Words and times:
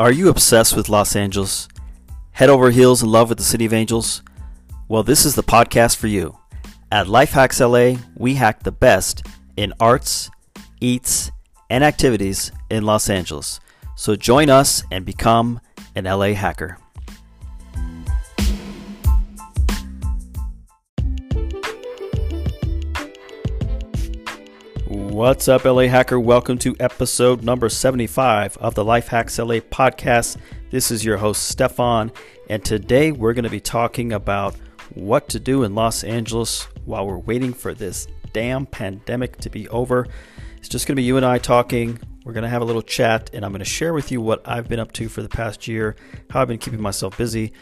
Are 0.00 0.10
you 0.10 0.30
obsessed 0.30 0.74
with 0.74 0.88
Los 0.88 1.14
Angeles? 1.14 1.68
Head 2.32 2.48
over 2.48 2.70
heels 2.70 3.02
in 3.02 3.10
love 3.10 3.28
with 3.28 3.36
the 3.36 3.44
City 3.44 3.66
of 3.66 3.74
Angels? 3.74 4.22
Well, 4.88 5.02
this 5.02 5.26
is 5.26 5.34
the 5.34 5.42
podcast 5.42 5.96
for 5.96 6.06
you. 6.06 6.38
At 6.90 7.06
Life 7.06 7.32
Hacks 7.32 7.60
LA, 7.60 7.96
we 8.16 8.32
hack 8.32 8.62
the 8.62 8.72
best 8.72 9.26
in 9.58 9.74
arts, 9.78 10.30
eats, 10.80 11.30
and 11.68 11.84
activities 11.84 12.50
in 12.70 12.84
Los 12.84 13.10
Angeles. 13.10 13.60
So 13.94 14.16
join 14.16 14.48
us 14.48 14.82
and 14.90 15.04
become 15.04 15.60
an 15.94 16.04
LA 16.04 16.32
hacker. 16.32 16.78
What's 25.20 25.48
up, 25.48 25.66
LA 25.66 25.82
Hacker? 25.82 26.18
Welcome 26.18 26.56
to 26.60 26.74
episode 26.80 27.42
number 27.42 27.68
75 27.68 28.56
of 28.56 28.74
the 28.74 28.82
Life 28.82 29.08
Hacks 29.08 29.38
LA 29.38 29.56
podcast. 29.56 30.38
This 30.70 30.90
is 30.90 31.04
your 31.04 31.18
host, 31.18 31.46
Stefan, 31.46 32.10
and 32.48 32.64
today 32.64 33.12
we're 33.12 33.34
going 33.34 33.44
to 33.44 33.50
be 33.50 33.60
talking 33.60 34.14
about 34.14 34.56
what 34.94 35.28
to 35.28 35.38
do 35.38 35.62
in 35.64 35.74
Los 35.74 36.04
Angeles 36.04 36.66
while 36.86 37.06
we're 37.06 37.18
waiting 37.18 37.52
for 37.52 37.74
this 37.74 38.08
damn 38.32 38.64
pandemic 38.64 39.36
to 39.40 39.50
be 39.50 39.68
over. 39.68 40.08
It's 40.56 40.70
just 40.70 40.86
going 40.86 40.94
to 40.94 41.02
be 41.02 41.04
you 41.04 41.18
and 41.18 41.26
I 41.26 41.36
talking. 41.36 42.00
We're 42.24 42.32
going 42.32 42.44
to 42.44 42.48
have 42.48 42.62
a 42.62 42.64
little 42.64 42.80
chat, 42.80 43.28
and 43.34 43.44
I'm 43.44 43.50
going 43.50 43.58
to 43.58 43.66
share 43.66 43.92
with 43.92 44.10
you 44.10 44.22
what 44.22 44.40
I've 44.48 44.68
been 44.68 44.80
up 44.80 44.92
to 44.92 45.10
for 45.10 45.20
the 45.20 45.28
past 45.28 45.68
year, 45.68 45.96
how 46.30 46.40
I've 46.40 46.48
been 46.48 46.56
keeping 46.56 46.80
myself 46.80 47.18
busy, 47.18 47.52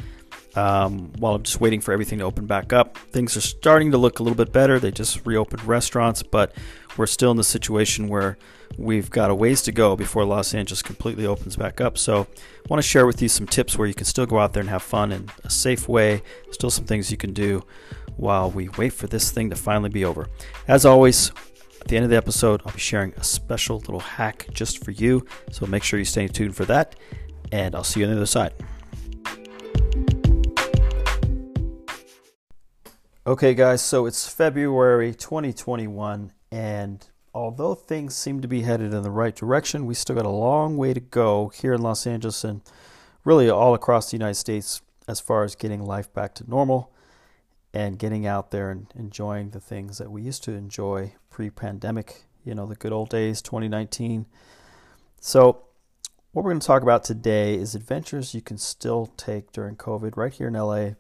um, 0.55 1.13
while 1.19 1.35
I'm 1.35 1.43
just 1.43 1.61
waiting 1.61 1.81
for 1.81 1.93
everything 1.93 2.19
to 2.19 2.25
open 2.25 2.47
back 2.47 2.73
up. 2.73 2.99
Things 3.13 3.37
are 3.37 3.41
starting 3.41 3.91
to 3.93 3.99
look 3.99 4.19
a 4.19 4.23
little 4.23 4.37
bit 4.37 4.53
better. 4.53 4.79
They 4.79 4.91
just 4.91 5.25
reopened 5.27 5.65
restaurants, 5.65 6.23
but 6.23 6.55
we're 6.97 7.07
still 7.07 7.31
in 7.31 7.37
the 7.37 7.45
situation 7.45 8.09
where 8.09 8.39
we've 8.77 9.11
got 9.11 9.31
a 9.31 9.35
ways 9.35 9.63
to 9.63 9.73
go 9.73 9.97
before 9.97 10.25
Los 10.25 10.55
Angeles 10.55 10.83
completely 10.83 11.27
opens 11.27 11.57
back 11.57 11.81
up. 11.81 11.99
So, 11.99 12.23
I 12.23 12.69
want 12.69 12.83
to 12.83 12.89
share 12.89 13.07
with 13.07 13.23
you 13.23 13.29
some 13.29 13.47
tips 13.47 13.79
where 13.79 13.89
you 13.89 13.95
can 13.95 14.05
still 14.05 14.27
go 14.27 14.39
out 14.39 14.53
there 14.53 14.61
and 14.61 14.71
have 14.71 14.83
fun 14.83 15.13
in 15.13 15.29
a 15.45 15.51
safe 15.51 15.89
way. 15.89 16.23
Still, 16.51 16.71
some 16.71 16.85
things 16.85 17.11
you 17.11 17.17
can 17.17 17.33
do 17.33 17.65
while 18.17 18.51
we 18.51 18.69
wait 18.71 18.93
for 18.93 19.07
this 19.07 19.31
thing 19.31 19.49
to 19.51 19.57
finally 19.57 19.91
be 19.91 20.05
over. 20.05 20.29
As 20.67 20.85
always, 20.85 21.31
at 21.81 21.89
the 21.89 21.97
end 21.97 22.05
of 22.05 22.11
the 22.11 22.17
episode, 22.17 22.63
I'll 22.67 22.73
be 22.73 22.81
sharing 22.81 23.13
a 23.15 23.25
special 23.25 23.79
little 23.79 24.01
hack 24.01 24.47
just 24.53 24.85
for 24.85 24.91
you. 24.91 25.25
So, 25.51 25.67
make 25.67 25.83
sure 25.83 25.99
you 25.99 26.05
stay 26.05 26.29
tuned 26.29 26.57
for 26.57 26.65
that, 26.67 26.97
and 27.53 27.75
I'll 27.75 27.85
see 27.85 28.01
you 28.01 28.07
on 28.07 28.13
the 28.13 28.19
other 28.19 28.27
side. 28.27 28.53
Okay, 33.29 33.53
guys, 33.53 33.83
so 33.83 34.07
it's 34.07 34.27
February 34.27 35.15
2021, 35.15 36.33
and 36.51 37.07
although 37.35 37.75
things 37.75 38.17
seem 38.17 38.41
to 38.41 38.49
be 38.49 38.63
headed 38.63 38.95
in 38.95 39.03
the 39.03 39.11
right 39.11 39.37
direction, 39.37 39.85
we 39.85 39.93
still 39.93 40.17
got 40.17 40.25
a 40.25 40.31
long 40.31 40.79
way 40.79 40.95
to 40.95 41.01
go 41.01 41.49
here 41.49 41.75
in 41.75 41.83
Los 41.83 42.07
Angeles 42.07 42.43
and 42.43 42.63
really 43.27 43.51
all 43.51 43.75
across 43.75 44.11
the 44.11 44.17
United 44.17 44.37
States 44.37 44.81
as 45.07 45.21
far 45.21 45.45
as 45.45 45.55
getting 45.55 45.85
life 45.85 46.11
back 46.15 46.35
to 46.37 46.49
normal 46.49 46.91
and 47.75 47.99
getting 47.99 48.27
out 48.27 48.51
there 48.51 48.71
and 48.71 48.87
enjoying 48.95 49.51
the 49.51 49.61
things 49.61 49.99
that 49.99 50.11
we 50.11 50.23
used 50.23 50.43
to 50.45 50.53
enjoy 50.53 51.13
pre 51.29 51.51
pandemic, 51.51 52.25
you 52.45 52.55
know, 52.55 52.65
the 52.65 52.77
good 52.77 52.95
old 52.95 53.11
days, 53.11 53.43
2019. 53.43 54.25
So, 55.21 55.67
what 56.33 56.47
we're 56.47 56.53
going 56.53 56.61
to 56.61 56.67
talk 56.67 56.81
about 56.81 57.05
today 57.05 57.57
is 57.57 57.75
adventures 57.75 58.35
you 58.35 58.41
can 58.41 58.57
still 58.57 59.05
take 59.19 59.53
during 59.53 59.77
COVID 59.77 60.17
right 60.17 60.33
here 60.33 60.49
in 60.49 60.55
LA 60.55 60.93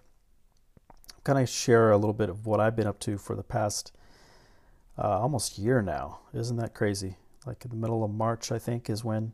kind 1.29 1.39
of 1.39 1.47
share 1.47 1.91
a 1.91 1.99
little 1.99 2.15
bit 2.15 2.31
of 2.31 2.47
what 2.47 2.59
I've 2.59 2.75
been 2.75 2.87
up 2.87 2.99
to 3.01 3.19
for 3.19 3.37
the 3.37 3.43
past 3.43 3.93
uh, 4.97 5.21
almost 5.21 5.59
year 5.59 5.83
now. 5.83 6.21
Isn't 6.33 6.57
that 6.57 6.73
crazy? 6.73 7.17
Like 7.45 7.63
in 7.67 7.71
the 7.71 7.77
middle 7.77 8.03
of 8.03 8.11
March, 8.11 8.51
I 8.51 8.59
think, 8.59 8.89
is 8.89 9.05
when 9.05 9.33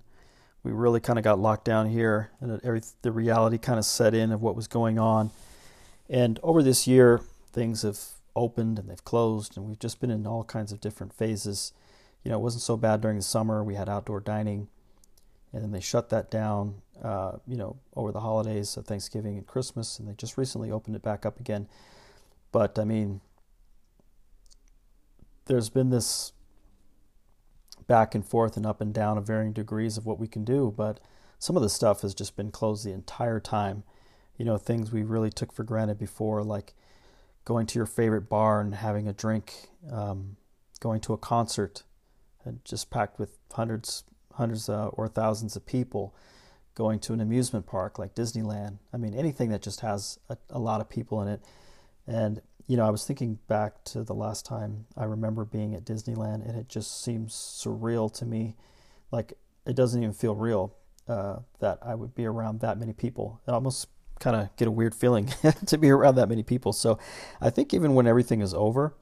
we 0.64 0.72
really 0.72 0.98
kind 0.98 1.20
of 1.20 1.24
got 1.24 1.38
locked 1.38 1.64
down 1.64 1.88
here, 1.88 2.32
and 2.40 2.60
every, 2.64 2.82
the 3.02 3.12
reality 3.12 3.58
kind 3.58 3.78
of 3.78 3.84
set 3.84 4.12
in 4.12 4.32
of 4.32 4.42
what 4.42 4.56
was 4.56 4.66
going 4.66 4.98
on. 4.98 5.30
And 6.10 6.40
over 6.42 6.64
this 6.64 6.88
year, 6.88 7.20
things 7.52 7.82
have 7.82 8.00
opened 8.34 8.80
and 8.80 8.90
they've 8.90 9.04
closed, 9.04 9.56
and 9.56 9.64
we've 9.64 9.78
just 9.78 10.00
been 10.00 10.10
in 10.10 10.26
all 10.26 10.42
kinds 10.42 10.72
of 10.72 10.80
different 10.80 11.12
phases. 11.12 11.72
You 12.24 12.32
know, 12.32 12.38
it 12.38 12.42
wasn't 12.42 12.62
so 12.62 12.76
bad 12.76 13.02
during 13.02 13.18
the 13.18 13.22
summer. 13.22 13.62
We 13.62 13.76
had 13.76 13.88
outdoor 13.88 14.18
dining, 14.18 14.66
and 15.54 15.62
then 15.62 15.70
they 15.70 15.80
shut 15.80 16.10
that 16.10 16.30
down 16.30 16.82
uh, 17.02 17.32
you 17.46 17.56
know, 17.56 17.76
over 17.96 18.12
the 18.12 18.20
holidays 18.20 18.78
Thanksgiving 18.86 19.36
and 19.36 19.46
Christmas, 19.46 19.98
and 19.98 20.08
they 20.08 20.14
just 20.14 20.38
recently 20.38 20.70
opened 20.70 20.96
it 20.96 21.02
back 21.02 21.26
up 21.26 21.40
again. 21.40 21.68
But 22.52 22.78
I 22.78 22.84
mean, 22.84 23.20
there's 25.46 25.70
been 25.70 25.90
this 25.90 26.32
back 27.86 28.14
and 28.14 28.26
forth 28.26 28.56
and 28.56 28.64
up 28.64 28.80
and 28.80 28.94
down 28.94 29.18
of 29.18 29.26
varying 29.26 29.52
degrees 29.52 29.96
of 29.98 30.06
what 30.06 30.18
we 30.18 30.28
can 30.28 30.44
do, 30.44 30.72
but 30.76 31.00
some 31.38 31.56
of 31.56 31.62
the 31.62 31.68
stuff 31.68 32.02
has 32.02 32.14
just 32.14 32.36
been 32.36 32.50
closed 32.50 32.86
the 32.86 32.92
entire 32.92 33.40
time. 33.40 33.82
You 34.38 34.44
know, 34.44 34.56
things 34.56 34.90
we 34.90 35.02
really 35.02 35.30
took 35.30 35.52
for 35.52 35.62
granted 35.62 35.98
before, 35.98 36.42
like 36.42 36.74
going 37.44 37.66
to 37.66 37.78
your 37.78 37.86
favorite 37.86 38.28
bar 38.28 38.60
and 38.60 38.74
having 38.74 39.06
a 39.06 39.12
drink, 39.12 39.68
um, 39.90 40.36
going 40.80 41.00
to 41.02 41.12
a 41.12 41.18
concert, 41.18 41.82
and 42.44 42.64
just 42.64 42.90
packed 42.90 43.18
with 43.18 43.36
hundreds, 43.52 44.04
hundreds 44.34 44.68
uh, 44.68 44.88
or 44.88 45.08
thousands 45.08 45.56
of 45.56 45.66
people 45.66 46.14
going 46.74 46.98
to 46.98 47.12
an 47.12 47.20
amusement 47.20 47.66
park 47.66 47.98
like 47.98 48.14
Disneyland. 48.14 48.78
I 48.92 48.96
mean, 48.96 49.14
anything 49.14 49.50
that 49.50 49.62
just 49.62 49.80
has 49.80 50.18
a, 50.28 50.36
a, 50.50 50.58
lot 50.58 50.80
of 50.80 50.88
people 50.88 51.22
in 51.22 51.28
it. 51.28 51.40
And, 52.06 52.42
you 52.66 52.76
know, 52.76 52.84
I 52.84 52.90
was 52.90 53.04
thinking 53.04 53.38
back 53.46 53.84
to 53.84 54.02
the 54.02 54.14
last 54.14 54.44
time 54.44 54.86
I 54.96 55.04
remember 55.04 55.44
being 55.44 55.74
at 55.74 55.84
Disneyland, 55.84 56.46
and 56.48 56.58
it 56.58 56.68
just 56.68 57.02
seems 57.02 57.32
surreal 57.32 58.12
to 58.14 58.26
me. 58.26 58.56
Like, 59.12 59.34
it 59.66 59.76
doesn't 59.76 60.02
even 60.02 60.14
feel 60.14 60.34
real 60.34 60.74
uh, 61.08 61.36
that 61.60 61.78
I 61.80 61.94
would 61.94 62.14
be 62.14 62.26
around 62.26 62.60
that 62.60 62.78
many 62.78 62.92
people. 62.92 63.40
It 63.46 63.52
almost 63.52 63.88
kind 64.18 64.36
of 64.36 64.54
get 64.56 64.66
a 64.66 64.70
weird 64.70 64.94
feeling 64.94 65.32
to 65.66 65.78
be 65.78 65.90
around 65.90 66.16
that 66.16 66.28
many 66.28 66.42
people. 66.42 66.72
So 66.72 66.98
I 67.40 67.50
think 67.50 67.72
even 67.72 67.94
when 67.94 68.06
everything 68.06 68.40
is 68.40 68.52
over, 68.52 68.94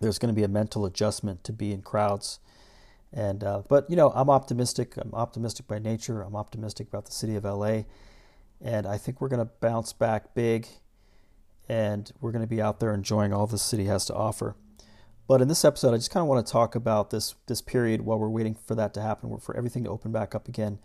there's 0.00 0.18
going 0.18 0.32
to 0.32 0.38
be 0.38 0.44
a 0.44 0.48
mental 0.48 0.84
adjustment 0.84 1.44
to 1.44 1.52
be 1.52 1.72
in 1.72 1.82
crowds 1.82 2.40
and 3.12 3.44
uh, 3.44 3.62
but 3.68 3.88
you 3.90 3.96
know, 3.96 4.10
I'm 4.14 4.30
optimistic. 4.30 4.96
I'm 4.96 5.14
optimistic 5.14 5.66
by 5.66 5.78
nature. 5.78 6.22
I'm 6.22 6.36
optimistic 6.36 6.88
about 6.88 7.06
the 7.06 7.12
city 7.12 7.36
of 7.36 7.44
LA, 7.44 7.82
and 8.60 8.86
I 8.86 8.96
think 8.96 9.20
we're 9.20 9.28
going 9.28 9.46
to 9.46 9.52
bounce 9.60 9.92
back 9.92 10.34
big, 10.34 10.66
and 11.68 12.10
we're 12.20 12.32
going 12.32 12.44
to 12.44 12.48
be 12.48 12.62
out 12.62 12.80
there 12.80 12.94
enjoying 12.94 13.32
all 13.32 13.46
the 13.46 13.58
city 13.58 13.84
has 13.84 14.06
to 14.06 14.14
offer. 14.14 14.56
But 15.28 15.40
in 15.40 15.48
this 15.48 15.64
episode, 15.64 15.94
I 15.94 15.96
just 15.98 16.10
kind 16.10 16.22
of 16.22 16.28
want 16.28 16.44
to 16.46 16.52
talk 16.52 16.74
about 16.74 17.10
this 17.10 17.34
this 17.46 17.60
period 17.60 18.02
while 18.02 18.18
we're 18.18 18.28
waiting 18.28 18.54
for 18.54 18.74
that 18.74 18.94
to 18.94 19.02
happen, 19.02 19.38
for 19.38 19.56
everything 19.56 19.84
to 19.84 19.90
open 19.90 20.10
back 20.10 20.34
up 20.34 20.48
again. 20.48 20.78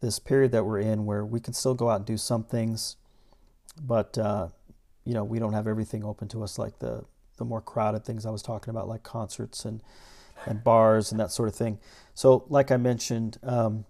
This 0.00 0.18
period 0.18 0.52
that 0.52 0.64
we're 0.64 0.80
in, 0.80 1.04
where 1.04 1.24
we 1.24 1.40
can 1.40 1.54
still 1.54 1.74
go 1.74 1.90
out 1.90 1.96
and 1.96 2.06
do 2.06 2.16
some 2.16 2.44
things, 2.44 2.96
but 3.82 4.16
uh, 4.18 4.48
you 5.04 5.14
know, 5.14 5.24
we 5.24 5.38
don't 5.38 5.54
have 5.54 5.66
everything 5.66 6.04
open 6.04 6.28
to 6.28 6.44
us 6.44 6.58
like 6.58 6.78
the 6.78 7.04
the 7.38 7.44
more 7.44 7.60
crowded 7.60 8.04
things 8.04 8.24
I 8.24 8.30
was 8.30 8.42
talking 8.42 8.70
about, 8.70 8.88
like 8.88 9.02
concerts 9.02 9.64
and 9.64 9.82
and 10.44 10.62
bars 10.62 11.10
and 11.10 11.20
that 11.20 11.30
sort 11.30 11.48
of 11.48 11.54
thing. 11.54 11.78
So, 12.14 12.44
like 12.48 12.70
I 12.70 12.76
mentioned, 12.76 13.38
um, 13.42 13.84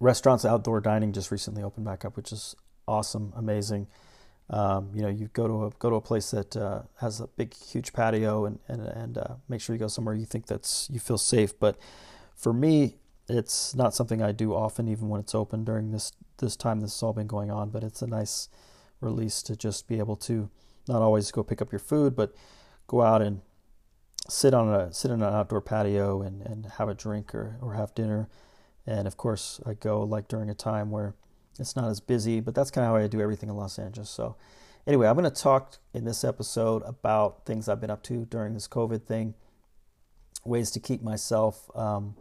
restaurants, 0.00 0.44
outdoor 0.44 0.80
dining 0.80 1.12
just 1.12 1.30
recently 1.30 1.62
opened 1.62 1.86
back 1.86 2.04
up, 2.04 2.16
which 2.16 2.32
is 2.32 2.54
awesome, 2.86 3.32
amazing. 3.36 3.86
Um, 4.50 4.90
you 4.94 5.02
know, 5.02 5.08
you 5.08 5.28
go 5.32 5.48
to 5.48 5.66
a 5.66 5.70
go 5.78 5.88
to 5.90 5.96
a 5.96 6.00
place 6.00 6.30
that 6.32 6.54
uh, 6.56 6.82
has 7.00 7.20
a 7.20 7.26
big, 7.28 7.54
huge 7.54 7.92
patio, 7.92 8.44
and 8.44 8.58
and 8.68 8.82
and 8.82 9.18
uh, 9.18 9.34
make 9.48 9.60
sure 9.60 9.74
you 9.74 9.80
go 9.80 9.88
somewhere 9.88 10.14
you 10.14 10.26
think 10.26 10.46
that's 10.46 10.88
you 10.90 11.00
feel 11.00 11.18
safe. 11.18 11.58
But 11.58 11.78
for 12.34 12.52
me, 12.52 12.96
it's 13.28 13.74
not 13.74 13.94
something 13.94 14.22
I 14.22 14.32
do 14.32 14.54
often, 14.54 14.86
even 14.88 15.08
when 15.08 15.20
it's 15.20 15.34
open 15.34 15.64
during 15.64 15.92
this 15.92 16.12
this 16.38 16.56
time 16.56 16.80
this 16.80 16.94
has 16.94 17.02
all 17.02 17.14
been 17.14 17.26
going 17.26 17.50
on. 17.50 17.70
But 17.70 17.82
it's 17.82 18.02
a 18.02 18.06
nice 18.06 18.50
release 19.00 19.42
to 19.44 19.56
just 19.56 19.88
be 19.88 19.98
able 19.98 20.16
to 20.16 20.50
not 20.88 21.00
always 21.00 21.30
go 21.30 21.42
pick 21.42 21.62
up 21.62 21.72
your 21.72 21.78
food, 21.78 22.14
but 22.14 22.34
go 22.86 23.00
out 23.00 23.22
and 23.22 23.40
sit 24.28 24.54
on 24.54 24.68
a 24.68 24.92
sit 24.92 25.10
on 25.10 25.22
an 25.22 25.34
outdoor 25.34 25.60
patio 25.60 26.22
and, 26.22 26.42
and 26.42 26.66
have 26.78 26.88
a 26.88 26.94
drink 26.94 27.34
or, 27.34 27.56
or 27.60 27.74
have 27.74 27.94
dinner. 27.94 28.28
And 28.86 29.06
of 29.06 29.16
course, 29.16 29.60
I 29.64 29.74
go 29.74 30.02
like 30.02 30.28
during 30.28 30.50
a 30.50 30.54
time 30.54 30.90
where 30.90 31.14
it's 31.58 31.76
not 31.76 31.88
as 31.88 32.00
busy, 32.00 32.40
but 32.40 32.54
that's 32.54 32.70
kind 32.70 32.84
of 32.84 32.90
how 32.90 32.96
I 32.96 33.06
do 33.06 33.20
everything 33.20 33.48
in 33.48 33.56
Los 33.56 33.78
Angeles. 33.78 34.10
So, 34.10 34.36
anyway, 34.86 35.08
I'm 35.08 35.16
going 35.16 35.30
to 35.30 35.42
talk 35.42 35.78
in 35.92 36.04
this 36.04 36.24
episode 36.24 36.82
about 36.84 37.46
things 37.46 37.68
I've 37.68 37.80
been 37.80 37.90
up 37.90 38.02
to 38.04 38.24
during 38.26 38.54
this 38.54 38.68
COVID 38.68 39.04
thing, 39.04 39.34
ways 40.44 40.70
to 40.72 40.80
keep 40.80 41.02
myself 41.02 41.70
um, 41.76 42.16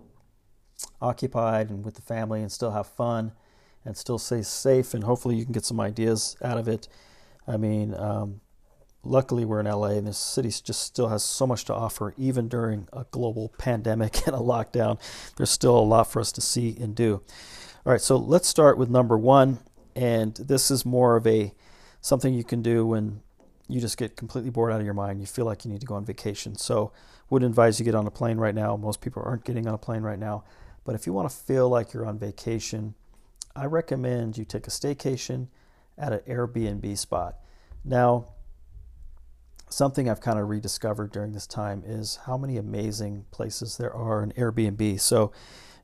occupied 1.01 1.69
and 1.69 1.83
with 1.83 1.95
the 1.95 2.01
family 2.01 2.41
and 2.41 2.51
still 2.51 2.71
have 2.71 2.87
fun 2.87 3.33
and 3.83 3.97
still 3.97 4.19
stay 4.19 4.41
safe. 4.41 4.93
And 4.93 5.03
hopefully, 5.03 5.35
you 5.35 5.43
can 5.43 5.53
get 5.53 5.65
some 5.65 5.79
ideas 5.79 6.37
out 6.41 6.57
of 6.57 6.67
it. 6.67 6.87
I 7.47 7.57
mean, 7.57 7.93
um, 7.95 8.39
luckily 9.03 9.45
we're 9.45 9.59
in 9.59 9.65
LA 9.65 9.89
and 9.89 10.07
this 10.07 10.17
city 10.17 10.49
just 10.49 10.81
still 10.81 11.09
has 11.09 11.23
so 11.23 11.45
much 11.45 11.65
to 11.65 11.73
offer 11.73 12.13
even 12.17 12.47
during 12.47 12.87
a 12.93 13.05
global 13.11 13.49
pandemic 13.57 14.25
and 14.27 14.35
a 14.35 14.39
lockdown. 14.39 14.99
There's 15.35 15.49
still 15.49 15.77
a 15.77 15.81
lot 15.81 16.11
for 16.11 16.19
us 16.19 16.31
to 16.33 16.41
see 16.41 16.77
and 16.79 16.95
do. 16.95 17.21
All 17.85 17.91
right, 17.91 18.01
so 18.01 18.15
let's 18.15 18.47
start 18.47 18.77
with 18.77 18.89
number 18.89 19.17
1 19.17 19.59
and 19.95 20.35
this 20.35 20.71
is 20.71 20.85
more 20.85 21.15
of 21.15 21.27
a 21.27 21.53
something 22.01 22.33
you 22.33 22.43
can 22.43 22.61
do 22.61 22.85
when 22.85 23.21
you 23.67 23.79
just 23.79 23.97
get 23.97 24.15
completely 24.15 24.49
bored 24.49 24.71
out 24.71 24.79
of 24.79 24.85
your 24.85 24.93
mind. 24.93 25.19
You 25.19 25.25
feel 25.25 25.45
like 25.45 25.65
you 25.65 25.71
need 25.71 25.81
to 25.81 25.85
go 25.87 25.95
on 25.95 26.05
vacation. 26.05 26.55
So, 26.55 26.91
would 27.29 27.43
advise 27.43 27.79
you 27.79 27.85
get 27.85 27.95
on 27.95 28.05
a 28.05 28.11
plane 28.11 28.37
right 28.37 28.53
now. 28.53 28.75
Most 28.75 29.01
people 29.01 29.23
aren't 29.25 29.45
getting 29.45 29.67
on 29.67 29.73
a 29.73 29.77
plane 29.77 30.03
right 30.03 30.19
now, 30.19 30.43
But 30.83 30.95
if 30.95 31.07
you 31.07 31.13
want 31.13 31.29
to 31.29 31.35
feel 31.35 31.69
like 31.69 31.93
you're 31.93 32.05
on 32.05 32.19
vacation, 32.19 32.95
I 33.55 33.65
recommend 33.65 34.37
you 34.37 34.45
take 34.45 34.67
a 34.67 34.69
staycation 34.69 35.47
at 35.97 36.11
an 36.11 36.19
Airbnb 36.27 36.97
spot. 36.97 37.37
Now, 37.85 38.32
something 39.73 40.09
I've 40.09 40.21
kind 40.21 40.39
of 40.39 40.49
rediscovered 40.49 41.11
during 41.11 41.33
this 41.33 41.47
time 41.47 41.83
is 41.85 42.19
how 42.25 42.37
many 42.37 42.57
amazing 42.57 43.25
places 43.31 43.77
there 43.77 43.93
are 43.93 44.23
in 44.23 44.31
Airbnb. 44.33 44.99
So, 44.99 45.31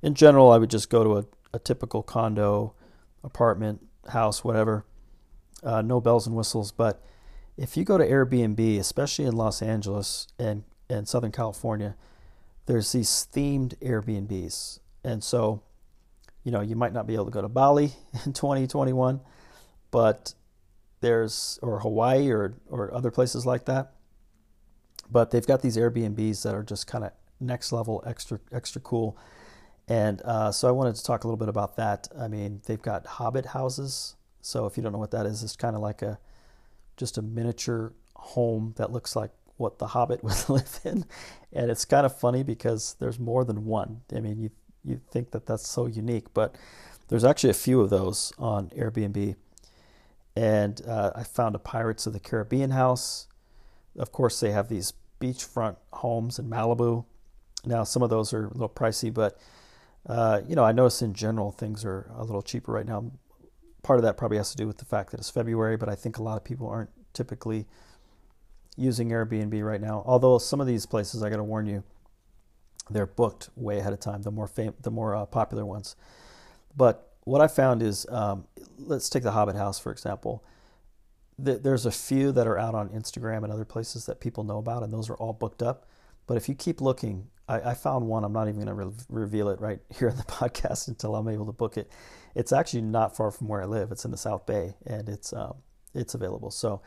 in 0.02 0.14
general, 0.14 0.52
I 0.52 0.58
would 0.58 0.70
just 0.70 0.90
go 0.90 1.04
to 1.04 1.18
a, 1.18 1.26
a 1.54 1.60
typical 1.60 2.04
condo, 2.04 2.74
apartment, 3.24 3.86
house, 4.10 4.44
whatever, 4.44 4.86
uh, 5.64 5.82
no 5.82 6.00
bells 6.00 6.28
and 6.28 6.36
whistles. 6.36 6.72
But 6.72 7.04
if 7.58 7.76
you 7.76 7.84
go 7.84 7.98
to 7.98 8.08
Airbnb, 8.08 8.80
especially 8.80 9.26
in 9.26 9.36
Los 9.36 9.62
Angeles 9.62 10.28
and, 10.38 10.64
and 10.90 11.08
Southern 11.08 11.32
California, 11.32 11.96
there's 12.66 12.92
these 12.92 13.28
themed 13.34 13.76
Airbnbs. 13.80 14.80
And 15.04 15.24
so, 15.24 15.64
you 16.44 16.52
know, 16.52 16.62
you 16.62 16.76
might 16.76 16.94
not 16.94 17.08
be 17.08 17.16
able 17.16 17.26
to 17.26 17.32
go 17.32 17.42
to 17.42 17.50
Bali 17.50 17.92
in 18.26 18.34
2021, 18.34 19.20
but 19.92 20.34
there's, 21.02 21.60
or 21.62 21.80
Hawaii 21.80 22.30
or, 22.30 22.56
or 22.70 22.94
other 22.94 23.12
places 23.12 23.46
like 23.46 23.66
that. 23.66 23.94
But 25.12 25.32
they've 25.32 25.46
got 25.46 25.62
these 25.62 25.78
Airbnbs 25.78 26.44
that 26.44 26.54
are 26.54 26.64
just 26.64 26.88
kind 26.88 27.04
of 27.04 27.12
next 27.40 27.72
level, 27.72 28.04
extra, 28.06 28.40
extra 28.52 28.82
cool. 28.82 29.18
And 29.88 30.22
uh, 30.24 30.52
so 30.52 30.68
I 30.68 30.72
wanted 30.72 30.96
to 30.96 31.04
talk 31.04 31.24
a 31.24 31.28
little 31.28 31.38
bit 31.38 31.50
about 31.50 31.76
that. 31.78 32.08
I 32.18 32.28
mean, 32.28 32.62
they've 32.68 32.82
got 32.82 33.06
hobbit 33.06 33.48
houses. 33.48 34.16
So 34.42 34.68
if 34.68 34.78
you 34.78 34.84
don't 34.84 34.92
know 34.92 35.00
what 35.00 35.12
that 35.12 35.26
is, 35.26 35.44
it's 35.44 35.56
kind 35.56 35.76
of 35.76 35.82
like 35.82 36.02
a 36.02 36.20
just 36.96 37.18
a 37.18 37.22
miniature 37.22 37.94
home 38.16 38.74
that 38.78 38.92
looks 38.92 39.16
like 39.16 39.32
what 39.58 39.80
the 39.80 39.88
hobbit 39.88 40.24
would 40.24 40.50
live 40.50 40.80
in. 40.84 41.06
And 41.52 41.72
it's 41.72 41.86
kind 41.86 42.06
of 42.06 42.18
funny 42.18 42.44
because 42.44 42.96
there's 43.00 43.20
more 43.20 43.44
than 43.44 43.66
one. 43.66 44.02
I 44.16 44.20
mean, 44.20 44.40
you 44.40 44.52
you 44.86 45.02
think 45.12 45.32
that 45.32 45.46
that's 45.46 45.68
so 45.68 45.88
unique, 45.88 46.34
but 46.34 46.56
there's 47.10 47.26
actually 47.26 47.50
a 47.50 47.56
few 47.56 47.82
of 47.82 47.90
those 47.90 48.32
on 48.38 48.70
Airbnb. 48.70 49.36
And 50.40 50.82
uh, 50.88 51.12
I 51.16 51.24
found 51.24 51.54
a 51.54 51.60
Pirates 51.60 52.08
of 52.08 52.14
the 52.14 52.20
Caribbean 52.20 52.72
house. 52.72 53.28
Of 53.98 54.14
course, 54.14 54.40
they 54.40 54.52
have 54.52 54.70
these 54.70 54.94
beachfront 55.20 55.76
homes 55.92 56.40
in 56.40 56.50
Malibu. 56.50 57.04
Now, 57.66 57.84
some 57.84 58.02
of 58.02 58.10
those 58.10 58.32
are 58.32 58.46
a 58.46 58.54
little 58.54 58.70
pricey, 58.70 59.14
but 59.14 59.38
uh, 60.08 60.40
you 60.48 60.56
know, 60.56 60.64
I 60.64 60.72
notice 60.72 61.02
in 61.02 61.14
general 61.14 61.52
things 61.52 61.84
are 61.84 62.10
a 62.16 62.24
little 62.24 62.42
cheaper 62.42 62.72
right 62.72 62.86
now. 62.86 63.12
Part 63.84 64.00
of 64.00 64.04
that 64.04 64.16
probably 64.16 64.38
has 64.38 64.52
to 64.52 64.56
do 64.56 64.66
with 64.66 64.78
the 64.78 64.86
fact 64.86 65.12
that 65.12 65.20
it's 65.20 65.30
February, 65.30 65.76
but 65.76 65.90
I 65.90 65.96
think 65.96 66.18
a 66.18 66.24
lot 66.24 66.38
of 66.38 66.46
people 66.46 66.70
aren't 66.70 66.92
typically 67.12 67.66
using 68.78 69.10
Airbnb 69.10 69.62
right 69.62 69.82
now. 69.82 70.04
Although 70.06 70.38
some 70.38 70.62
of 70.62 70.68
these 70.68 70.86
places, 70.86 71.22
I 71.22 71.30
got 71.30 71.38
to 71.38 71.44
warn 71.44 71.66
you, 71.66 71.84
they're 72.90 73.06
booked 73.06 73.50
way 73.58 73.80
ahead 73.80 73.92
of 73.92 74.00
time. 74.00 74.22
The 74.22 74.32
more 74.32 74.48
fam- 74.48 74.76
the 74.82 74.90
more 74.90 75.16
uh, 75.18 75.26
popular 75.26 75.66
ones. 75.66 75.98
But 76.78 77.09
what 77.24 77.42
I 77.42 77.48
found 77.48 77.82
is, 77.82 78.06
um, 78.10 78.46
let's 78.78 79.10
take 79.10 79.24
the 79.24 79.32
Hobbit 79.32 79.56
House 79.56 79.80
for 79.80 79.92
example. 79.92 80.44
there's 81.38 81.86
a 81.86 81.92
few 81.92 82.32
that 82.34 82.48
are 82.48 82.58
out 82.58 82.76
on 82.76 82.90
Instagram 82.90 83.44
and 83.44 83.54
other 83.54 83.66
places 83.66 84.06
that 84.08 84.20
people 84.20 84.44
know 84.44 84.58
about, 84.58 84.84
and 84.84 84.92
those 84.92 85.10
are 85.10 85.16
all 85.16 85.34
booked 85.34 85.64
up. 85.64 85.86
But 86.28 86.38
if 86.38 86.50
you 86.50 86.56
keep 86.56 86.82
looking, 86.82 87.28
I, 87.48 87.72
I 87.72 87.74
found 87.74 88.08
one. 88.08 88.24
I'm 88.24 88.32
not 88.32 88.48
even 88.48 88.64
going 88.64 88.68
to 88.68 88.74
re- 88.74 88.94
reveal 89.10 89.50
it 89.50 89.60
right 89.60 89.80
here 89.98 90.08
in 90.08 90.16
the 90.16 90.24
podcast 90.24 90.88
until 90.88 91.16
I'm 91.16 91.28
able 91.28 91.48
to 91.48 91.52
book 91.52 91.78
it. 91.78 91.92
It's 92.36 92.54
actually 92.54 92.84
not 92.84 93.18
far 93.18 93.32
from 93.32 93.48
where 93.48 93.62
I 93.62 93.66
live. 93.66 93.92
It's 93.92 94.06
in 94.06 94.12
the 94.12 94.18
South 94.18 94.46
Bay, 94.46 94.76
and 94.86 95.10
it's 95.10 95.34
um, 95.34 95.56
it's 95.96 96.14
available. 96.14 96.52
So, 96.52 96.82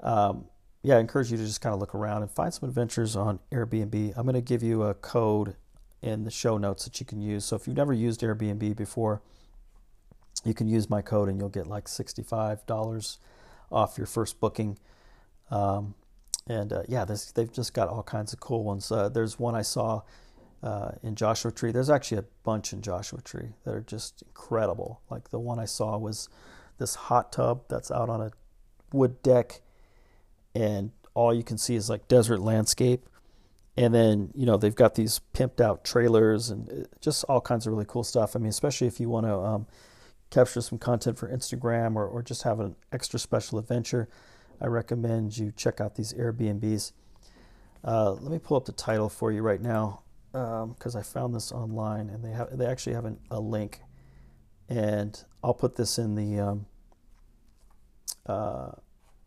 um, 0.00 0.46
yeah, 0.82 0.96
I 0.96 1.00
encourage 1.00 1.30
you 1.30 1.36
to 1.36 1.44
just 1.44 1.60
kind 1.60 1.74
of 1.74 1.80
look 1.80 1.94
around 1.94 2.22
and 2.22 2.30
find 2.30 2.52
some 2.52 2.68
adventures 2.68 3.14
on 3.14 3.38
Airbnb. 3.52 4.14
I'm 4.16 4.24
going 4.24 4.34
to 4.34 4.40
give 4.40 4.62
you 4.62 4.82
a 4.84 4.94
code 4.94 5.54
in 6.00 6.24
the 6.24 6.30
show 6.30 6.58
notes 6.58 6.84
that 6.84 6.98
you 6.98 7.06
can 7.06 7.20
use. 7.20 7.44
So 7.44 7.54
if 7.54 7.66
you've 7.66 7.76
never 7.76 7.92
used 7.92 8.22
Airbnb 8.22 8.74
before, 8.74 9.22
you 10.44 10.54
can 10.54 10.68
use 10.68 10.90
my 10.90 11.02
code 11.02 11.28
and 11.28 11.38
you'll 11.38 11.48
get 11.48 11.66
like 11.66 11.86
$65 11.86 13.18
off 13.70 13.98
your 13.98 14.06
first 14.06 14.40
booking. 14.40 14.78
Um, 15.50 15.94
and 16.48 16.72
uh, 16.72 16.82
yeah, 16.88 17.04
this, 17.04 17.30
they've 17.32 17.52
just 17.52 17.74
got 17.74 17.88
all 17.88 18.02
kinds 18.02 18.32
of 18.32 18.40
cool 18.40 18.64
ones. 18.64 18.90
Uh, 18.90 19.08
there's 19.08 19.38
one 19.38 19.54
I 19.54 19.62
saw 19.62 20.02
uh, 20.62 20.92
in 21.02 21.14
Joshua 21.14 21.52
Tree. 21.52 21.72
There's 21.72 21.90
actually 21.90 22.18
a 22.18 22.24
bunch 22.44 22.72
in 22.72 22.82
Joshua 22.82 23.20
Tree 23.20 23.50
that 23.64 23.74
are 23.74 23.80
just 23.80 24.22
incredible. 24.22 25.00
Like 25.10 25.30
the 25.30 25.38
one 25.38 25.58
I 25.58 25.64
saw 25.64 25.96
was 25.98 26.28
this 26.78 26.94
hot 26.94 27.32
tub 27.32 27.64
that's 27.68 27.90
out 27.90 28.08
on 28.08 28.20
a 28.20 28.30
wood 28.92 29.22
deck, 29.22 29.60
and 30.54 30.92
all 31.14 31.34
you 31.34 31.42
can 31.42 31.58
see 31.58 31.74
is 31.74 31.90
like 31.90 32.08
desert 32.08 32.40
landscape. 32.40 33.08
And 33.76 33.94
then 33.94 34.30
you 34.34 34.44
know 34.44 34.56
they've 34.56 34.74
got 34.74 34.94
these 34.96 35.20
pimped 35.32 35.60
out 35.60 35.84
trailers 35.84 36.50
and 36.50 36.68
uh, 36.68 36.84
just 37.00 37.24
all 37.24 37.40
kinds 37.40 37.66
of 37.66 37.72
really 37.72 37.86
cool 37.88 38.04
stuff. 38.04 38.36
I 38.36 38.38
mean, 38.38 38.50
especially 38.50 38.86
if 38.86 39.00
you 39.00 39.08
want 39.08 39.26
to 39.26 39.34
um, 39.34 39.66
capture 40.32 40.60
some 40.60 40.78
content 40.78 41.18
for 41.18 41.28
Instagram 41.28 41.94
or, 41.94 42.06
or 42.06 42.22
just 42.22 42.42
have 42.42 42.58
an 42.58 42.74
extra 42.92 43.18
special 43.18 43.58
adventure 43.58 44.08
I 44.62 44.66
recommend 44.66 45.36
you 45.36 45.52
check 45.56 45.80
out 45.80 45.96
these 45.96 46.12
Airbnbs. 46.14 46.92
Uh, 47.84 48.12
let 48.12 48.30
me 48.30 48.38
pull 48.38 48.56
up 48.56 48.64
the 48.64 48.72
title 48.72 49.08
for 49.08 49.32
you 49.32 49.42
right 49.42 49.60
now 49.60 50.02
because 50.30 50.94
um, 50.94 51.00
I 51.00 51.02
found 51.02 51.34
this 51.34 51.50
online 51.50 52.08
and 52.08 52.24
they 52.24 52.30
have 52.30 52.56
they 52.56 52.66
actually 52.66 52.94
have 52.94 53.04
an, 53.04 53.18
a 53.28 53.40
link, 53.40 53.80
and 54.68 55.20
I'll 55.42 55.52
put 55.52 55.74
this 55.74 55.98
in 55.98 56.14
the. 56.14 56.38
Um, 56.38 56.66
uh, 58.24 58.70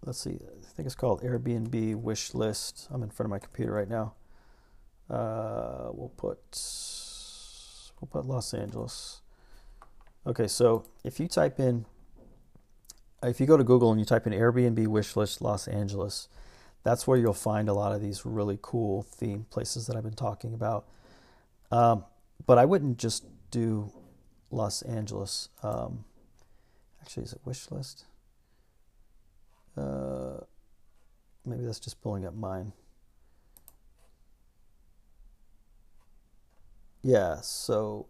let's 0.05 0.19
see, 0.19 0.39
I 0.39 0.71
think 0.73 0.85
it's 0.85 0.95
called 0.95 1.21
Airbnb 1.21 1.95
wish 1.97 2.33
list. 2.33 2.87
I'm 2.89 3.03
in 3.03 3.09
front 3.09 3.27
of 3.27 3.31
my 3.31 3.39
computer 3.39 3.73
right 3.73 3.89
now. 3.89 4.13
Uh, 5.09 5.89
we'll 5.91 6.13
put 6.15 6.39
we'll 7.99 8.07
put 8.09 8.25
Los 8.25 8.53
Angeles. 8.53 9.21
Okay, 10.27 10.47
so 10.47 10.85
if 11.03 11.19
you 11.19 11.27
type 11.27 11.59
in 11.59 11.85
if 13.23 13.39
you 13.39 13.45
go 13.45 13.57
to 13.57 13.63
Google 13.63 13.91
and 13.91 13.99
you 13.99 14.05
type 14.05 14.27
in 14.27 14.33
Airbnb 14.33 14.87
wishlist 14.87 15.41
Los 15.41 15.67
Angeles, 15.67 16.27
that's 16.83 17.07
where 17.07 17.17
you'll 17.17 17.33
find 17.33 17.67
a 17.67 17.73
lot 17.73 17.91
of 17.91 18.01
these 18.01 18.25
really 18.25 18.59
cool 18.61 19.03
theme 19.03 19.45
places 19.49 19.87
that 19.87 19.95
I've 19.95 20.03
been 20.03 20.13
talking 20.13 20.53
about. 20.53 20.85
Um, 21.71 22.05
but 22.45 22.57
I 22.57 22.65
wouldn't 22.65 22.97
just 22.97 23.25
do 23.49 23.91
Los 24.51 24.81
Angeles. 24.83 25.49
Um, 25.63 26.05
actually, 27.01 27.23
is 27.23 27.33
it 27.33 27.41
wish 27.45 27.71
list? 27.71 28.05
Uh, 29.75 30.41
maybe 31.45 31.65
that's 31.65 31.79
just 31.79 32.01
pulling 32.01 32.25
up 32.25 32.35
mine. 32.35 32.73
Yeah, 37.01 37.41
so. 37.41 38.07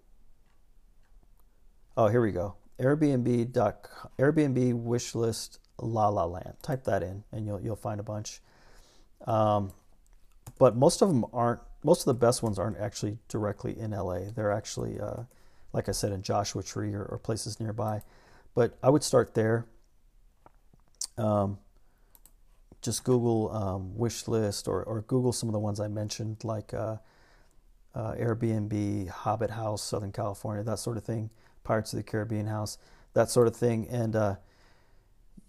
Oh, 1.97 2.07
here 2.07 2.21
we 2.21 2.31
go. 2.31 2.55
Airbnb. 2.79 3.51
Airbnb 4.19 4.73
wish 4.73 5.15
list 5.15 5.59
La 5.79 6.09
La 6.09 6.25
Land. 6.25 6.55
Type 6.61 6.83
that 6.85 7.03
in, 7.03 7.23
and 7.31 7.45
you'll 7.45 7.61
you'll 7.61 7.75
find 7.75 7.99
a 7.99 8.03
bunch. 8.03 8.41
Um, 9.25 9.71
but 10.59 10.75
most 10.75 11.01
of 11.01 11.09
them 11.09 11.25
aren't. 11.33 11.61
Most 11.83 12.01
of 12.01 12.05
the 12.05 12.13
best 12.15 12.41
ones 12.43 12.57
aren't 12.59 12.77
actually 12.77 13.19
directly 13.29 13.77
in 13.77 13.91
LA. 13.91 14.31
They're 14.35 14.51
actually, 14.51 14.99
uh, 14.99 15.23
like 15.71 15.87
I 15.87 15.91
said, 15.91 16.11
in 16.11 16.23
Joshua 16.23 16.63
Tree 16.63 16.93
or, 16.93 17.03
or, 17.03 17.19
places 17.19 17.59
nearby. 17.59 18.01
But 18.55 18.75
I 18.81 18.89
would 18.89 19.03
start 19.03 19.35
there. 19.35 19.67
Um, 21.15 21.59
just 22.81 23.03
Google 23.03 23.51
um, 23.51 23.95
wish 23.95 24.27
list 24.27 24.67
or, 24.67 24.83
or 24.83 25.01
Google 25.01 25.31
some 25.31 25.47
of 25.47 25.53
the 25.53 25.59
ones 25.59 25.79
I 25.79 25.87
mentioned, 25.87 26.43
like 26.43 26.73
uh, 26.73 26.97
uh, 27.93 28.13
Airbnb, 28.13 29.09
Hobbit 29.09 29.51
House, 29.51 29.83
Southern 29.83 30.11
California, 30.11 30.63
that 30.63 30.79
sort 30.79 30.97
of 30.97 31.03
thing. 31.03 31.29
Pirates 31.65 31.91
of 31.91 31.97
the 31.97 32.03
Caribbean 32.03 32.47
house, 32.47 32.77
that 33.13 33.29
sort 33.29 33.47
of 33.47 33.55
thing, 33.55 33.87
and 33.89 34.15
uh, 34.15 34.35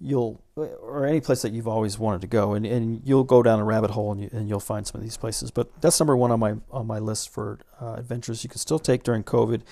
you'll 0.01 0.43
or 0.57 1.07
any 1.07 1.21
place 1.21 1.43
that 1.43 1.53
you've 1.53 1.69
always 1.69 1.99
wanted 1.99 2.21
to 2.23 2.27
go, 2.27 2.55
and, 2.55 2.67
and 2.67 3.03
you'll 3.05 3.25
go 3.25 3.43
down 3.43 3.61
a 3.61 3.65
rabbit 3.65 3.91
hole 3.91 4.13
and, 4.13 4.21
you, 4.21 4.31
and 4.33 4.49
you'll 4.49 4.61
find 4.61 4.87
some 4.87 4.99
of 4.99 5.05
these 5.05 5.17
places. 5.17 5.51
But 5.51 5.81
that's 5.81 5.99
number 6.01 6.17
one 6.17 6.31
on 6.31 6.41
my 6.41 6.57
on 6.71 6.87
my 6.87 6.99
list 6.99 7.31
for 7.31 7.61
uh, 7.81 7.95
adventures 7.95 8.43
you 8.43 8.51
can 8.51 8.59
still 8.59 8.79
take 8.79 9.03
during 9.03 9.23
COVID, 9.23 9.63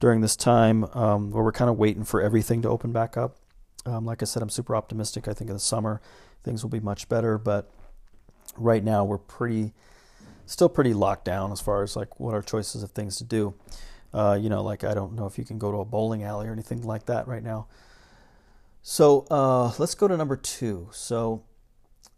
during 0.00 0.20
this 0.20 0.36
time 0.36 0.84
um, 0.94 1.30
where 1.30 1.42
we're 1.42 1.52
kind 1.52 1.70
of 1.70 1.78
waiting 1.78 2.04
for 2.04 2.20
everything 2.20 2.62
to 2.62 2.68
open 2.68 2.92
back 2.92 3.16
up. 3.16 3.36
Um, 3.84 4.04
like 4.04 4.22
I 4.22 4.26
said, 4.26 4.42
I'm 4.42 4.50
super 4.50 4.76
optimistic. 4.76 5.26
I 5.26 5.32
think 5.32 5.48
in 5.50 5.54
the 5.54 5.60
summer 5.60 6.00
things 6.44 6.62
will 6.62 6.70
be 6.70 6.80
much 6.80 7.08
better, 7.08 7.38
but 7.38 7.70
right 8.56 8.82
now 8.84 9.04
we're 9.04 9.18
pretty 9.18 9.72
still 10.46 10.68
pretty 10.68 10.92
locked 10.94 11.24
down 11.24 11.52
as 11.52 11.60
far 11.60 11.82
as 11.82 11.96
like 11.96 12.20
what 12.20 12.34
our 12.34 12.42
choices 12.42 12.82
of 12.82 12.90
things 12.90 13.16
to 13.16 13.24
do. 13.24 13.54
Uh, 14.12 14.38
you 14.40 14.48
know, 14.48 14.62
like 14.62 14.84
I 14.84 14.94
don't 14.94 15.14
know 15.14 15.26
if 15.26 15.38
you 15.38 15.44
can 15.44 15.58
go 15.58 15.70
to 15.70 15.78
a 15.78 15.84
bowling 15.84 16.22
alley 16.22 16.48
or 16.48 16.52
anything 16.52 16.82
like 16.82 17.06
that 17.06 17.26
right 17.26 17.42
now. 17.42 17.66
So 18.82 19.26
uh, 19.30 19.72
let's 19.78 19.94
go 19.94 20.08
to 20.08 20.16
number 20.16 20.36
two. 20.36 20.88
So 20.92 21.42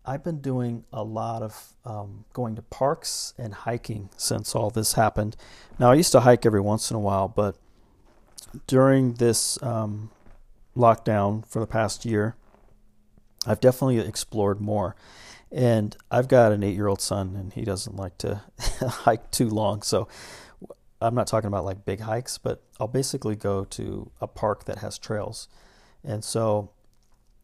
I've 0.04 0.24
been 0.24 0.40
doing 0.40 0.84
a 0.92 1.02
lot 1.02 1.42
of 1.42 1.72
um, 1.84 2.24
going 2.32 2.56
to 2.56 2.62
parks 2.62 3.34
and 3.38 3.54
hiking 3.54 4.10
since 4.16 4.54
all 4.54 4.70
this 4.70 4.94
happened. 4.94 5.36
Now 5.78 5.90
I 5.90 5.94
used 5.94 6.12
to 6.12 6.20
hike 6.20 6.44
every 6.44 6.60
once 6.60 6.90
in 6.90 6.96
a 6.96 7.00
while, 7.00 7.28
but 7.28 7.56
during 8.66 9.14
this 9.14 9.62
um, 9.62 10.10
lockdown 10.76 11.46
for 11.46 11.60
the 11.60 11.66
past 11.66 12.04
year, 12.04 12.34
I've 13.46 13.60
definitely 13.60 13.98
explored 13.98 14.60
more. 14.60 14.96
And 15.50 15.96
I've 16.10 16.28
got 16.28 16.52
an 16.52 16.62
eight 16.64 16.74
year 16.74 16.88
old 16.88 17.00
son, 17.00 17.36
and 17.36 17.52
he 17.52 17.62
doesn't 17.62 17.94
like 17.94 18.18
to 18.18 18.42
hike 18.80 19.30
too 19.30 19.48
long. 19.48 19.82
So 19.82 20.08
I'm 21.00 21.14
not 21.14 21.26
talking 21.26 21.48
about 21.48 21.64
like 21.64 21.84
big 21.84 22.00
hikes, 22.00 22.38
but 22.38 22.62
I'll 22.80 22.88
basically 22.88 23.36
go 23.36 23.64
to 23.64 24.10
a 24.20 24.26
park 24.26 24.64
that 24.64 24.78
has 24.78 24.98
trails. 24.98 25.48
And 26.02 26.24
so 26.24 26.70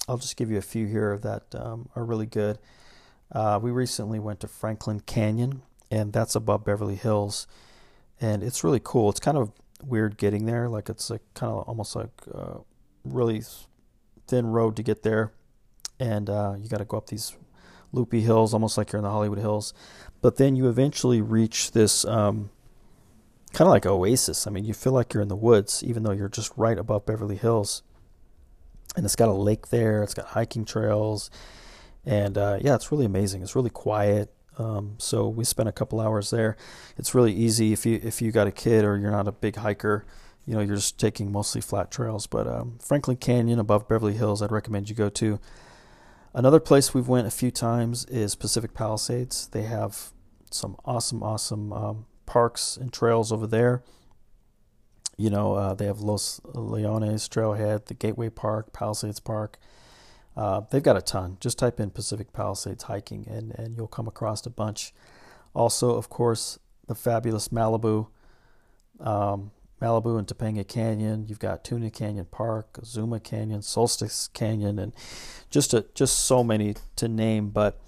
I'll 0.08 0.18
just 0.18 0.36
give 0.36 0.50
you 0.50 0.58
a 0.58 0.62
few 0.62 0.86
here 0.86 1.18
that 1.18 1.54
um, 1.54 1.88
are 1.94 2.04
really 2.04 2.26
good. 2.26 2.58
Uh, 3.32 3.58
we 3.62 3.70
recently 3.70 4.18
went 4.18 4.40
to 4.40 4.48
Franklin 4.48 5.00
Canyon, 5.00 5.62
and 5.90 6.12
that's 6.12 6.34
above 6.34 6.64
Beverly 6.64 6.96
Hills. 6.96 7.46
And 8.20 8.42
it's 8.42 8.64
really 8.64 8.80
cool. 8.82 9.10
It's 9.10 9.20
kind 9.20 9.38
of 9.38 9.52
weird 9.82 10.16
getting 10.16 10.46
there. 10.46 10.68
Like 10.68 10.88
it's 10.88 11.10
like 11.10 11.22
kind 11.34 11.52
of 11.52 11.68
almost 11.68 11.96
like 11.96 12.10
a 12.32 12.58
really 13.04 13.42
thin 14.26 14.46
road 14.46 14.76
to 14.76 14.82
get 14.82 15.02
there. 15.02 15.32
And 15.98 16.30
uh, 16.30 16.54
you 16.58 16.68
got 16.68 16.78
to 16.78 16.84
go 16.84 16.96
up 16.96 17.08
these 17.08 17.36
loopy 17.92 18.20
hills, 18.20 18.54
almost 18.54 18.78
like 18.78 18.92
you're 18.92 18.98
in 18.98 19.04
the 19.04 19.10
Hollywood 19.10 19.38
Hills. 19.38 19.74
But 20.22 20.36
then 20.36 20.56
you 20.56 20.68
eventually 20.68 21.20
reach 21.20 21.72
this 21.72 22.04
um, 22.04 22.50
kind 23.52 23.66
of 23.66 23.72
like 23.72 23.86
oasis. 23.86 24.46
I 24.46 24.50
mean, 24.50 24.64
you 24.64 24.74
feel 24.74 24.92
like 24.92 25.12
you're 25.12 25.22
in 25.22 25.28
the 25.28 25.36
woods, 25.36 25.82
even 25.84 26.02
though 26.02 26.12
you're 26.12 26.28
just 26.28 26.52
right 26.56 26.78
above 26.78 27.06
Beverly 27.06 27.36
Hills. 27.36 27.82
And 28.96 29.04
it's 29.04 29.16
got 29.16 29.28
a 29.28 29.32
lake 29.32 29.68
there. 29.68 30.02
It's 30.02 30.14
got 30.14 30.26
hiking 30.26 30.64
trails, 30.64 31.30
and 32.04 32.36
uh, 32.36 32.58
yeah, 32.60 32.74
it's 32.74 32.90
really 32.90 33.04
amazing. 33.04 33.42
It's 33.42 33.54
really 33.54 33.70
quiet. 33.70 34.32
Um, 34.58 34.96
so 34.98 35.28
we 35.28 35.44
spent 35.44 35.68
a 35.68 35.72
couple 35.72 36.00
hours 36.00 36.30
there. 36.30 36.56
It's 36.98 37.14
really 37.14 37.32
easy 37.32 37.72
if 37.72 37.86
you 37.86 38.00
if 38.02 38.20
you 38.20 38.32
got 38.32 38.48
a 38.48 38.52
kid 38.52 38.84
or 38.84 38.98
you're 38.98 39.12
not 39.12 39.28
a 39.28 39.32
big 39.32 39.56
hiker. 39.56 40.04
You 40.44 40.54
know, 40.54 40.60
you're 40.60 40.76
just 40.76 40.98
taking 40.98 41.30
mostly 41.30 41.60
flat 41.60 41.90
trails. 41.90 42.26
But 42.26 42.48
um, 42.48 42.78
Franklin 42.80 43.16
Canyon 43.16 43.60
above 43.60 43.88
Beverly 43.88 44.14
Hills, 44.14 44.42
I'd 44.42 44.50
recommend 44.50 44.88
you 44.88 44.96
go 44.96 45.08
to. 45.08 45.38
Another 46.34 46.60
place 46.60 46.92
we've 46.92 47.08
went 47.08 47.26
a 47.26 47.30
few 47.30 47.50
times 47.50 48.04
is 48.06 48.34
Pacific 48.34 48.74
Palisades. 48.74 49.48
They 49.48 49.62
have 49.62 50.12
some 50.50 50.76
awesome, 50.84 51.22
awesome 51.22 51.72
um, 51.72 52.06
parks 52.30 52.76
and 52.76 52.92
trails 52.92 53.32
over 53.32 53.44
there. 53.44 53.82
You 55.16 55.30
know, 55.30 55.54
uh, 55.54 55.74
they 55.74 55.86
have 55.86 55.98
Los 55.98 56.40
Leones 56.54 57.28
Trailhead, 57.28 57.86
the 57.86 57.94
Gateway 57.94 58.28
Park, 58.30 58.72
Palisades 58.72 59.18
Park. 59.18 59.58
Uh, 60.36 60.60
they've 60.70 60.80
got 60.82 60.96
a 60.96 61.02
ton. 61.02 61.38
Just 61.40 61.58
type 61.58 61.80
in 61.80 61.90
Pacific 61.90 62.32
Palisades 62.32 62.84
hiking 62.84 63.26
and, 63.28 63.50
and 63.58 63.76
you'll 63.76 63.88
come 63.88 64.06
across 64.06 64.46
a 64.46 64.50
bunch. 64.50 64.94
Also, 65.54 65.96
of 65.96 66.08
course, 66.08 66.60
the 66.86 66.94
fabulous 66.94 67.48
Malibu, 67.48 68.06
um, 69.00 69.50
Malibu 69.82 70.16
and 70.16 70.28
Topanga 70.28 70.66
Canyon. 70.66 71.26
You've 71.26 71.40
got 71.40 71.64
Tuna 71.64 71.90
Canyon 71.90 72.26
Park, 72.30 72.78
Zuma 72.84 73.18
Canyon, 73.18 73.62
Solstice 73.62 74.28
Canyon, 74.28 74.78
and 74.78 74.92
just 75.50 75.74
a, 75.74 75.84
just 75.94 76.20
so 76.20 76.44
many 76.44 76.76
to 76.94 77.08
name. 77.08 77.48
But 77.48 77.80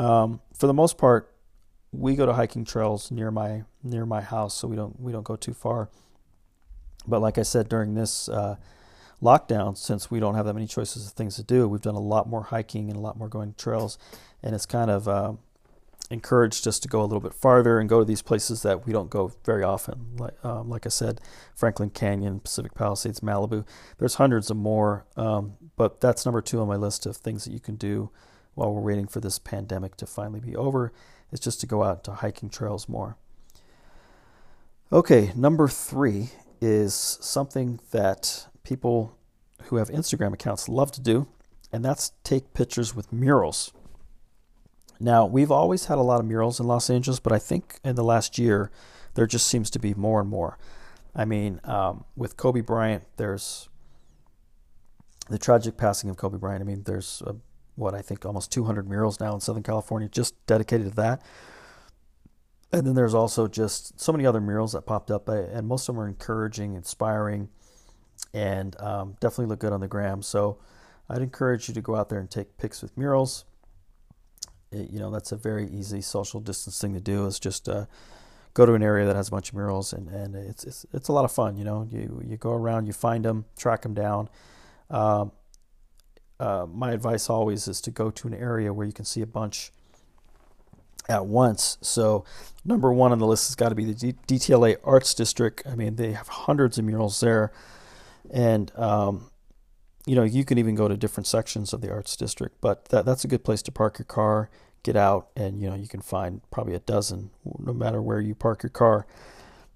um, 0.00 0.40
for 0.52 0.66
the 0.66 0.74
most 0.74 0.98
part, 0.98 1.31
we 1.92 2.16
go 2.16 2.26
to 2.26 2.32
hiking 2.32 2.64
trails 2.64 3.10
near 3.10 3.30
my 3.30 3.64
near 3.82 4.06
my 4.06 4.22
house, 4.22 4.54
so 4.54 4.66
we 4.66 4.76
don't 4.76 4.98
we 4.98 5.12
don't 5.12 5.24
go 5.24 5.36
too 5.36 5.52
far. 5.52 5.90
But 7.06 7.20
like 7.20 7.38
I 7.38 7.42
said 7.42 7.68
during 7.68 7.94
this 7.94 8.28
uh, 8.28 8.56
lockdown, 9.22 9.76
since 9.76 10.10
we 10.10 10.18
don't 10.18 10.34
have 10.34 10.46
that 10.46 10.54
many 10.54 10.66
choices 10.66 11.06
of 11.06 11.12
things 11.12 11.36
to 11.36 11.42
do, 11.42 11.68
we've 11.68 11.82
done 11.82 11.94
a 11.94 12.00
lot 12.00 12.28
more 12.28 12.44
hiking 12.44 12.88
and 12.88 12.96
a 12.96 13.00
lot 13.00 13.18
more 13.18 13.28
going 13.28 13.52
to 13.52 13.58
trails, 13.58 13.98
and 14.42 14.54
it's 14.54 14.66
kind 14.66 14.90
of 14.90 15.06
uh, 15.06 15.34
encouraged 16.10 16.66
us 16.66 16.78
to 16.80 16.88
go 16.88 17.02
a 17.02 17.04
little 17.04 17.20
bit 17.20 17.34
farther 17.34 17.78
and 17.78 17.88
go 17.88 17.98
to 17.98 18.04
these 18.04 18.22
places 18.22 18.62
that 18.62 18.86
we 18.86 18.92
don't 18.92 19.10
go 19.10 19.32
very 19.44 19.62
often. 19.62 20.16
Like 20.16 20.42
um, 20.44 20.70
like 20.70 20.86
I 20.86 20.90
said, 20.90 21.20
Franklin 21.54 21.90
Canyon, 21.90 22.40
Pacific 22.40 22.74
Palisades, 22.74 23.20
Malibu. 23.20 23.66
There's 23.98 24.14
hundreds 24.14 24.50
of 24.50 24.56
more, 24.56 25.04
um, 25.16 25.54
but 25.76 26.00
that's 26.00 26.24
number 26.24 26.40
two 26.40 26.60
on 26.60 26.68
my 26.68 26.76
list 26.76 27.04
of 27.04 27.18
things 27.18 27.44
that 27.44 27.52
you 27.52 27.60
can 27.60 27.76
do 27.76 28.10
while 28.54 28.72
we're 28.72 28.80
waiting 28.80 29.06
for 29.06 29.20
this 29.20 29.38
pandemic 29.38 29.96
to 29.96 30.06
finally 30.06 30.40
be 30.40 30.54
over 30.56 30.92
is 31.32 31.40
just 31.40 31.60
to 31.60 31.66
go 31.66 31.82
out 31.82 32.04
to 32.04 32.12
hiking 32.12 32.50
trails 32.50 32.88
more. 32.88 33.16
Okay, 34.92 35.32
number 35.34 35.66
three 35.68 36.30
is 36.60 36.94
something 37.20 37.80
that 37.90 38.46
people 38.62 39.16
who 39.64 39.76
have 39.76 39.88
Instagram 39.88 40.34
accounts 40.34 40.68
love 40.68 40.92
to 40.92 41.00
do, 41.00 41.26
and 41.72 41.84
that's 41.84 42.12
take 42.22 42.52
pictures 42.52 42.94
with 42.94 43.12
murals. 43.12 43.72
Now, 45.00 45.26
we've 45.26 45.50
always 45.50 45.86
had 45.86 45.98
a 45.98 46.02
lot 46.02 46.20
of 46.20 46.26
murals 46.26 46.60
in 46.60 46.66
Los 46.66 46.88
Angeles, 46.90 47.18
but 47.18 47.32
I 47.32 47.38
think 47.38 47.80
in 47.82 47.96
the 47.96 48.04
last 48.04 48.38
year, 48.38 48.70
there 49.14 49.26
just 49.26 49.46
seems 49.46 49.70
to 49.70 49.78
be 49.78 49.94
more 49.94 50.20
and 50.20 50.28
more. 50.28 50.58
I 51.14 51.24
mean, 51.24 51.60
um, 51.64 52.04
with 52.14 52.36
Kobe 52.36 52.60
Bryant, 52.60 53.04
there's 53.16 53.68
the 55.28 55.38
tragic 55.38 55.76
passing 55.76 56.08
of 56.08 56.16
Kobe 56.16 56.38
Bryant. 56.38 56.62
I 56.62 56.64
mean, 56.64 56.84
there's 56.84 57.22
a 57.26 57.34
what 57.74 57.94
I 57.94 58.02
think 58.02 58.24
almost 58.24 58.52
200 58.52 58.88
murals 58.88 59.20
now 59.20 59.34
in 59.34 59.40
Southern 59.40 59.62
California 59.62 60.08
just 60.08 60.34
dedicated 60.46 60.90
to 60.90 60.96
that. 60.96 61.22
And 62.72 62.86
then 62.86 62.94
there's 62.94 63.14
also 63.14 63.48
just 63.48 64.00
so 64.00 64.12
many 64.12 64.24
other 64.24 64.40
murals 64.40 64.72
that 64.72 64.82
popped 64.82 65.10
up, 65.10 65.28
uh, 65.28 65.32
and 65.32 65.66
most 65.66 65.88
of 65.88 65.94
them 65.94 66.02
are 66.02 66.08
encouraging, 66.08 66.74
inspiring, 66.74 67.50
and 68.32 68.78
um, 68.80 69.16
definitely 69.20 69.46
look 69.46 69.60
good 69.60 69.72
on 69.72 69.80
the 69.80 69.88
gram. 69.88 70.22
So 70.22 70.58
I'd 71.08 71.20
encourage 71.20 71.68
you 71.68 71.74
to 71.74 71.82
go 71.82 71.96
out 71.96 72.08
there 72.08 72.18
and 72.18 72.30
take 72.30 72.56
pics 72.56 72.80
with 72.80 72.96
murals. 72.96 73.44
It, 74.70 74.90
you 74.90 74.98
know, 74.98 75.10
that's 75.10 75.32
a 75.32 75.36
very 75.36 75.68
easy 75.68 76.00
social 76.00 76.40
distance 76.40 76.80
thing 76.80 76.94
to 76.94 77.00
do. 77.00 77.26
Is 77.26 77.38
just 77.38 77.68
uh, 77.68 77.84
go 78.54 78.64
to 78.64 78.72
an 78.72 78.82
area 78.82 79.04
that 79.06 79.16
has 79.16 79.28
a 79.28 79.30
bunch 79.30 79.50
of 79.50 79.54
murals, 79.54 79.92
and, 79.92 80.08
and 80.08 80.34
it's, 80.34 80.64
it's 80.64 80.86
it's 80.94 81.08
a 81.08 81.12
lot 81.12 81.26
of 81.26 81.32
fun. 81.32 81.56
You 81.56 81.64
know, 81.64 81.86
you 81.90 82.22
you 82.26 82.38
go 82.38 82.52
around, 82.52 82.86
you 82.86 82.94
find 82.94 83.24
them, 83.24 83.44
track 83.58 83.82
them 83.82 83.92
down. 83.92 84.30
Um, 84.88 85.32
uh, 86.42 86.66
my 86.66 86.90
advice 86.90 87.30
always 87.30 87.68
is 87.68 87.80
to 87.80 87.92
go 87.92 88.10
to 88.10 88.26
an 88.26 88.34
area 88.34 88.72
where 88.72 88.84
you 88.84 88.92
can 88.92 89.04
see 89.04 89.20
a 89.22 89.26
bunch 89.26 89.70
at 91.08 91.24
once. 91.24 91.78
So, 91.82 92.24
number 92.64 92.92
one 92.92 93.12
on 93.12 93.20
the 93.20 93.26
list 93.28 93.48
has 93.48 93.54
got 93.54 93.68
to 93.68 93.76
be 93.76 93.84
the 93.84 93.94
D- 93.94 94.14
DTLA 94.26 94.76
Arts 94.82 95.14
District. 95.14 95.62
I 95.64 95.76
mean, 95.76 95.94
they 95.94 96.12
have 96.12 96.26
hundreds 96.26 96.78
of 96.78 96.84
murals 96.84 97.20
there, 97.20 97.52
and 98.28 98.76
um, 98.76 99.30
you 100.04 100.16
know 100.16 100.24
you 100.24 100.44
can 100.44 100.58
even 100.58 100.74
go 100.74 100.88
to 100.88 100.96
different 100.96 101.28
sections 101.28 101.72
of 101.72 101.80
the 101.80 101.92
Arts 101.92 102.16
District. 102.16 102.56
But 102.60 102.86
that 102.86 103.04
that's 103.04 103.24
a 103.24 103.28
good 103.28 103.44
place 103.44 103.62
to 103.62 103.70
park 103.72 104.00
your 104.00 104.06
car, 104.06 104.50
get 104.82 104.96
out, 104.96 105.28
and 105.36 105.60
you 105.60 105.70
know 105.70 105.76
you 105.76 105.86
can 105.86 106.00
find 106.00 106.40
probably 106.50 106.74
a 106.74 106.80
dozen, 106.80 107.30
no 107.56 107.72
matter 107.72 108.02
where 108.02 108.20
you 108.20 108.34
park 108.34 108.64
your 108.64 108.70
car. 108.70 109.06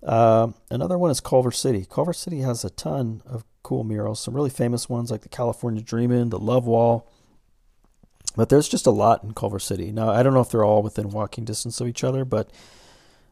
Uh, 0.03 0.49
another 0.69 0.99
one 0.99 1.13
is 1.13 1.21
Culver 1.21 1.53
City. 1.53 1.87
Culver 1.89 2.13
City 2.13 2.41
has 2.41 2.65
a 2.65 2.71
ton 2.71 3.23
of 3.25 3.45
cool 3.67 3.83
murals, 3.83 4.21
some 4.21 4.33
really 4.33 4.49
famous 4.49 4.89
ones 4.89 5.11
like 5.11 5.23
the 5.23 5.29
California 5.29 5.83
Dreamin', 5.83 6.31
the 6.31 6.39
Love 6.39 6.69
Wall. 6.69 7.11
But 8.37 8.49
there's 8.49 8.69
just 8.69 8.87
a 8.87 8.93
lot 8.93 9.25
in 9.25 9.35
Culver 9.35 9.59
City. 9.59 9.91
Now, 9.91 10.09
I 10.11 10.23
don't 10.23 10.35
know 10.35 10.41
if 10.41 10.51
they're 10.51 10.65
all 10.65 10.85
within 10.85 11.11
walking 11.11 11.45
distance 11.45 11.81
of 11.81 11.89
each 11.89 12.05
other, 12.05 12.25
but 12.25 12.49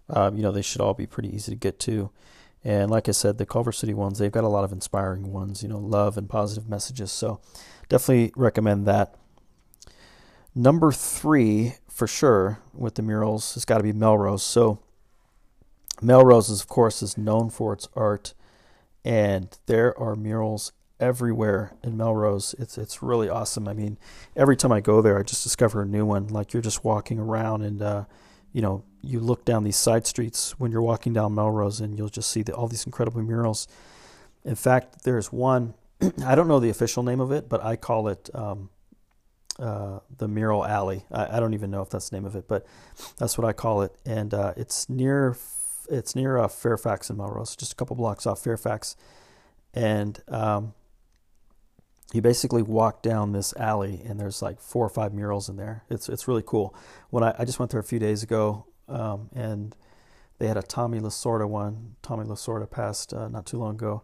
um, 0.08 0.36
you 0.36 0.42
know 0.42 0.50
they 0.50 0.60
should 0.60 0.80
all 0.80 0.92
be 0.92 1.06
pretty 1.06 1.32
easy 1.32 1.52
to 1.52 1.56
get 1.56 1.78
to. 1.80 2.10
And 2.64 2.90
like 2.90 3.08
I 3.08 3.12
said, 3.12 3.38
the 3.38 3.46
Culver 3.46 3.70
City 3.70 3.94
ones, 3.94 4.18
they've 4.18 4.32
got 4.32 4.42
a 4.42 4.48
lot 4.48 4.64
of 4.64 4.72
inspiring 4.72 5.32
ones, 5.32 5.62
you 5.62 5.68
know, 5.68 5.78
love 5.78 6.18
and 6.18 6.28
positive 6.28 6.68
messages. 6.68 7.12
So 7.12 7.40
definitely 7.88 8.32
recommend 8.34 8.86
that. 8.86 9.14
Number 10.52 10.90
three, 10.90 11.74
for 11.88 12.08
sure, 12.08 12.58
with 12.72 12.96
the 12.96 13.02
murals, 13.02 13.54
has 13.54 13.64
got 13.64 13.78
to 13.78 13.84
be 13.84 13.92
Melrose. 13.92 14.42
So 14.42 14.80
Melrose, 16.02 16.48
is, 16.48 16.60
of 16.60 16.66
course, 16.66 17.02
is 17.02 17.16
known 17.16 17.50
for 17.50 17.72
its 17.72 17.86
art 17.94 18.34
and 19.04 19.56
there 19.66 19.99
are 19.99 20.16
murals 20.16 20.73
everywhere 21.00 21.75
in 21.82 21.96
Melrose. 21.96 22.54
It's 22.58 22.78
it's 22.78 23.02
really 23.02 23.28
awesome. 23.28 23.68
I 23.68 23.75
mean, 23.75 23.99
every 24.37 24.56
time 24.56 24.73
I 24.73 24.80
go 24.80 25.02
there, 25.02 25.18
I 25.18 25.23
just 25.23 25.42
discover 25.42 25.82
a 25.82 25.87
new 25.87 26.06
one. 26.06 26.28
Like 26.28 26.52
you're 26.52 26.62
just 26.62 26.84
walking 26.84 27.18
around, 27.18 27.62
and 27.62 27.82
uh, 27.82 28.04
you 28.52 28.62
know, 28.62 28.84
you 29.02 29.20
look 29.20 29.44
down 29.44 29.64
these 29.64 29.76
side 29.76 30.06
streets 30.06 30.58
when 30.58 30.70
you're 30.70 30.82
walking 30.82 31.12
down 31.12 31.34
Melrose, 31.34 31.80
and 31.80 31.96
you'll 31.99 32.08
just 32.08 32.30
see 32.30 32.42
the, 32.42 32.54
all 32.54 32.68
these 32.68 32.87
incredible 32.87 33.23
murals. 33.23 33.68
In 34.44 34.54
fact, 34.54 35.04
there's 35.04 35.32
one. 35.32 35.75
I 36.25 36.34
don't 36.34 36.49
know 36.49 36.61
the 36.61 36.70
official 36.70 37.02
name 37.02 37.20
of 37.20 37.32
it, 37.32 37.49
but 37.49 37.62
I 37.62 37.76
call 37.76 38.08
it 38.08 38.30
um, 38.34 38.70
uh, 39.58 40.00
the 40.16 40.28
Mural 40.28 40.64
Alley. 40.64 41.04
I, 41.12 41.37
I, 41.37 41.40
don't 41.40 41.54
even 41.54 41.70
know 41.70 41.80
if 41.82 41.90
that's 41.90 42.11
the 42.11 42.16
name 42.16 42.25
of 42.25 42.34
it, 42.34 42.49
but 42.49 42.66
that's 43.18 43.38
what 43.38 43.46
I 43.46 43.52
call 43.52 43.82
it. 43.82 43.92
And 44.04 44.34
uh, 44.34 44.52
it's 44.56 44.88
near 44.88 45.37
it's 45.90 46.14
near 46.14 46.38
uh, 46.38 46.48
Fairfax 46.48 47.10
and 47.10 47.18
Melrose, 47.18 47.56
just 47.56 47.72
a 47.72 47.76
couple 47.76 47.96
blocks 47.96 48.26
off 48.26 48.42
Fairfax, 48.42 48.96
and 49.72 50.20
um, 50.28 50.74
you 52.12 52.22
basically 52.22 52.62
walk 52.62 53.02
down 53.02 53.32
this 53.32 53.54
alley, 53.56 54.00
and 54.04 54.20
there's 54.20 54.42
like 54.42 54.60
four 54.60 54.84
or 54.84 54.88
five 54.88 55.12
murals 55.12 55.48
in 55.48 55.56
there. 55.56 55.84
It's 55.90 56.08
it's 56.08 56.28
really 56.28 56.44
cool. 56.44 56.74
When 57.10 57.24
I, 57.24 57.34
I 57.38 57.44
just 57.44 57.58
went 57.58 57.70
there 57.70 57.80
a 57.80 57.84
few 57.84 57.98
days 57.98 58.22
ago, 58.22 58.66
um, 58.88 59.30
and 59.34 59.74
they 60.38 60.46
had 60.46 60.56
a 60.56 60.62
Tommy 60.62 61.00
Lasorda 61.00 61.48
one. 61.48 61.96
Tommy 62.02 62.24
Lasorda 62.24 62.70
passed 62.70 63.12
uh, 63.12 63.28
not 63.28 63.46
too 63.46 63.58
long 63.58 63.74
ago. 63.74 64.02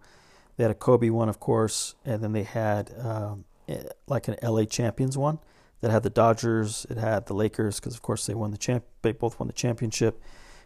They 0.57 0.65
had 0.65 0.71
a 0.71 0.75
Kobe 0.75 1.11
one, 1.11 1.29
of 1.29 1.41
course, 1.41 1.95
and 2.05 2.23
then 2.23 2.33
they 2.33 2.43
had 2.43 2.93
um, 2.99 3.45
eh, 3.69 3.83
like 4.07 4.29
an 4.29 4.37
LA 4.43 4.65
Champions 4.65 5.17
one 5.17 5.39
that 5.81 5.91
had 5.91 6.03
the 6.03 6.11
Dodgers. 6.11 6.87
It 6.91 6.99
had 6.99 7.27
the 7.27 7.35
Lakers 7.35 7.81
because, 7.81 7.95
of 7.95 8.03
course, 8.03 8.27
they 8.27 8.35
won 8.35 8.51
the 8.51 8.59
champ. 8.59 8.85
They 9.03 9.13
both 9.13 9.39
won 9.39 9.47
the 9.47 9.53
championship 9.53 10.21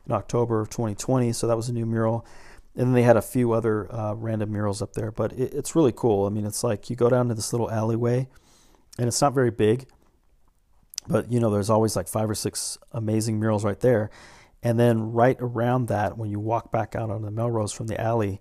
in 0.06 0.12
October 0.12 0.60
of 0.60 0.70
2020. 0.70 1.32
So 1.32 1.46
that 1.46 1.56
was 1.56 1.68
a 1.68 1.72
new 1.72 1.86
mural. 1.86 2.26
And 2.76 2.88
then 2.88 2.92
they 2.92 3.02
had 3.02 3.16
a 3.16 3.22
few 3.22 3.52
other 3.52 3.92
uh, 3.92 4.14
random 4.14 4.50
murals 4.50 4.82
up 4.82 4.94
there, 4.94 5.12
but 5.12 5.32
it, 5.32 5.54
it's 5.54 5.76
really 5.76 5.92
cool. 5.92 6.26
I 6.26 6.30
mean, 6.30 6.44
it's 6.44 6.64
like 6.64 6.90
you 6.90 6.96
go 6.96 7.08
down 7.08 7.28
to 7.28 7.34
this 7.34 7.52
little 7.52 7.70
alleyway, 7.70 8.28
and 8.98 9.06
it's 9.06 9.20
not 9.20 9.32
very 9.32 9.52
big, 9.52 9.86
but 11.06 11.30
you 11.30 11.38
know, 11.38 11.50
there's 11.50 11.70
always 11.70 11.94
like 11.94 12.08
five 12.08 12.28
or 12.28 12.34
six 12.34 12.78
amazing 12.92 13.38
murals 13.38 13.64
right 13.64 13.78
there. 13.78 14.10
And 14.62 14.78
then 14.78 15.12
right 15.12 15.36
around 15.40 15.88
that, 15.88 16.16
when 16.16 16.30
you 16.30 16.40
walk 16.40 16.72
back 16.72 16.96
out 16.96 17.10
on 17.10 17.22
the 17.22 17.30
Melrose 17.30 17.72
from 17.72 17.86
the 17.86 18.00
alley, 18.00 18.40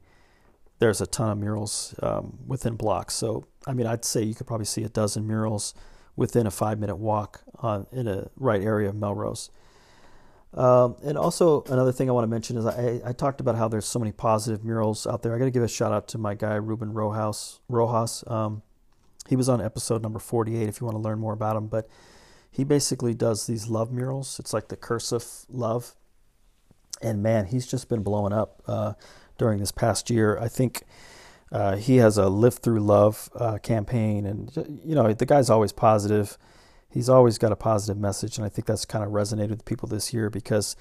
there's 0.79 1.01
a 1.01 1.05
ton 1.05 1.29
of 1.29 1.37
murals 1.37 1.93
um, 2.01 2.39
within 2.47 2.75
blocks. 2.75 3.13
So, 3.13 3.45
I 3.67 3.73
mean, 3.73 3.85
I'd 3.85 4.05
say 4.05 4.23
you 4.23 4.33
could 4.33 4.47
probably 4.47 4.65
see 4.65 4.83
a 4.83 4.89
dozen 4.89 5.27
murals 5.27 5.73
within 6.15 6.47
a 6.47 6.51
five 6.51 6.79
minute 6.79 6.95
walk 6.95 7.41
on, 7.57 7.87
in 7.91 8.07
a 8.07 8.29
right 8.35 8.61
area 8.61 8.89
of 8.89 8.95
Melrose. 8.95 9.49
Um, 10.53 10.97
and 11.03 11.17
also, 11.17 11.63
another 11.63 11.91
thing 11.91 12.09
I 12.09 12.13
want 12.13 12.23
to 12.25 12.29
mention 12.29 12.57
is 12.57 12.65
I, 12.65 13.01
I, 13.03 13.11
talked 13.11 13.41
about 13.41 13.55
how 13.55 13.67
there's 13.67 13.87
so 13.87 13.97
many 13.97 14.11
positive 14.11 14.63
murals 14.63 15.07
out 15.07 15.23
there. 15.23 15.33
I 15.33 15.39
got 15.39 15.45
to 15.45 15.51
give 15.51 15.63
a 15.63 15.67
shout 15.67 15.91
out 15.91 16.07
to 16.09 16.19
my 16.19 16.35
guy, 16.35 16.53
Ruben 16.55 16.93
Rojas. 16.93 17.59
Rojas. 17.67 18.23
Um, 18.27 18.61
he 19.27 19.35
was 19.35 19.49
on 19.49 19.61
episode 19.61 20.03
number 20.03 20.19
48 20.19 20.69
if 20.69 20.79
you 20.79 20.85
want 20.85 20.95
to 20.95 21.01
learn 21.01 21.17
more 21.17 21.33
about 21.33 21.55
him. 21.55 21.65
But 21.65 21.89
he 22.51 22.63
basically 22.63 23.15
does 23.15 23.47
these 23.47 23.67
love 23.67 23.91
murals. 23.91 24.39
It's 24.39 24.53
like 24.53 24.67
the 24.67 24.77
cursive 24.77 25.25
love 25.49 25.95
and 27.03 27.21
man, 27.21 27.45
he's 27.45 27.67
just 27.67 27.89
been 27.89 28.01
blowing 28.01 28.33
up 28.33 28.61
uh, 28.65 28.93
during 29.37 29.59
this 29.59 29.71
past 29.71 30.09
year. 30.09 30.37
I 30.39 30.47
think 30.47 30.83
uh, 31.51 31.75
he 31.75 31.97
has 31.97 32.17
a 32.17 32.29
Live 32.29 32.55
Through 32.55 32.79
Love 32.79 33.29
uh, 33.35 33.57
campaign, 33.59 34.25
and 34.25 34.81
you 34.83 34.95
know 34.95 35.13
the 35.13 35.25
guy's 35.25 35.49
always 35.49 35.71
positive. 35.71 36.37
He's 36.93 37.09
always 37.09 37.37
got 37.37 37.51
a 37.51 37.55
positive 37.55 37.99
message, 37.99 38.37
and 38.37 38.45
I 38.45 38.49
think 38.49 38.67
that's 38.67 38.85
kind 38.85 39.03
of 39.03 39.11
resonated 39.11 39.49
with 39.49 39.65
people 39.65 39.89
this 39.89 40.13
year 40.13 40.29
because 40.29 40.75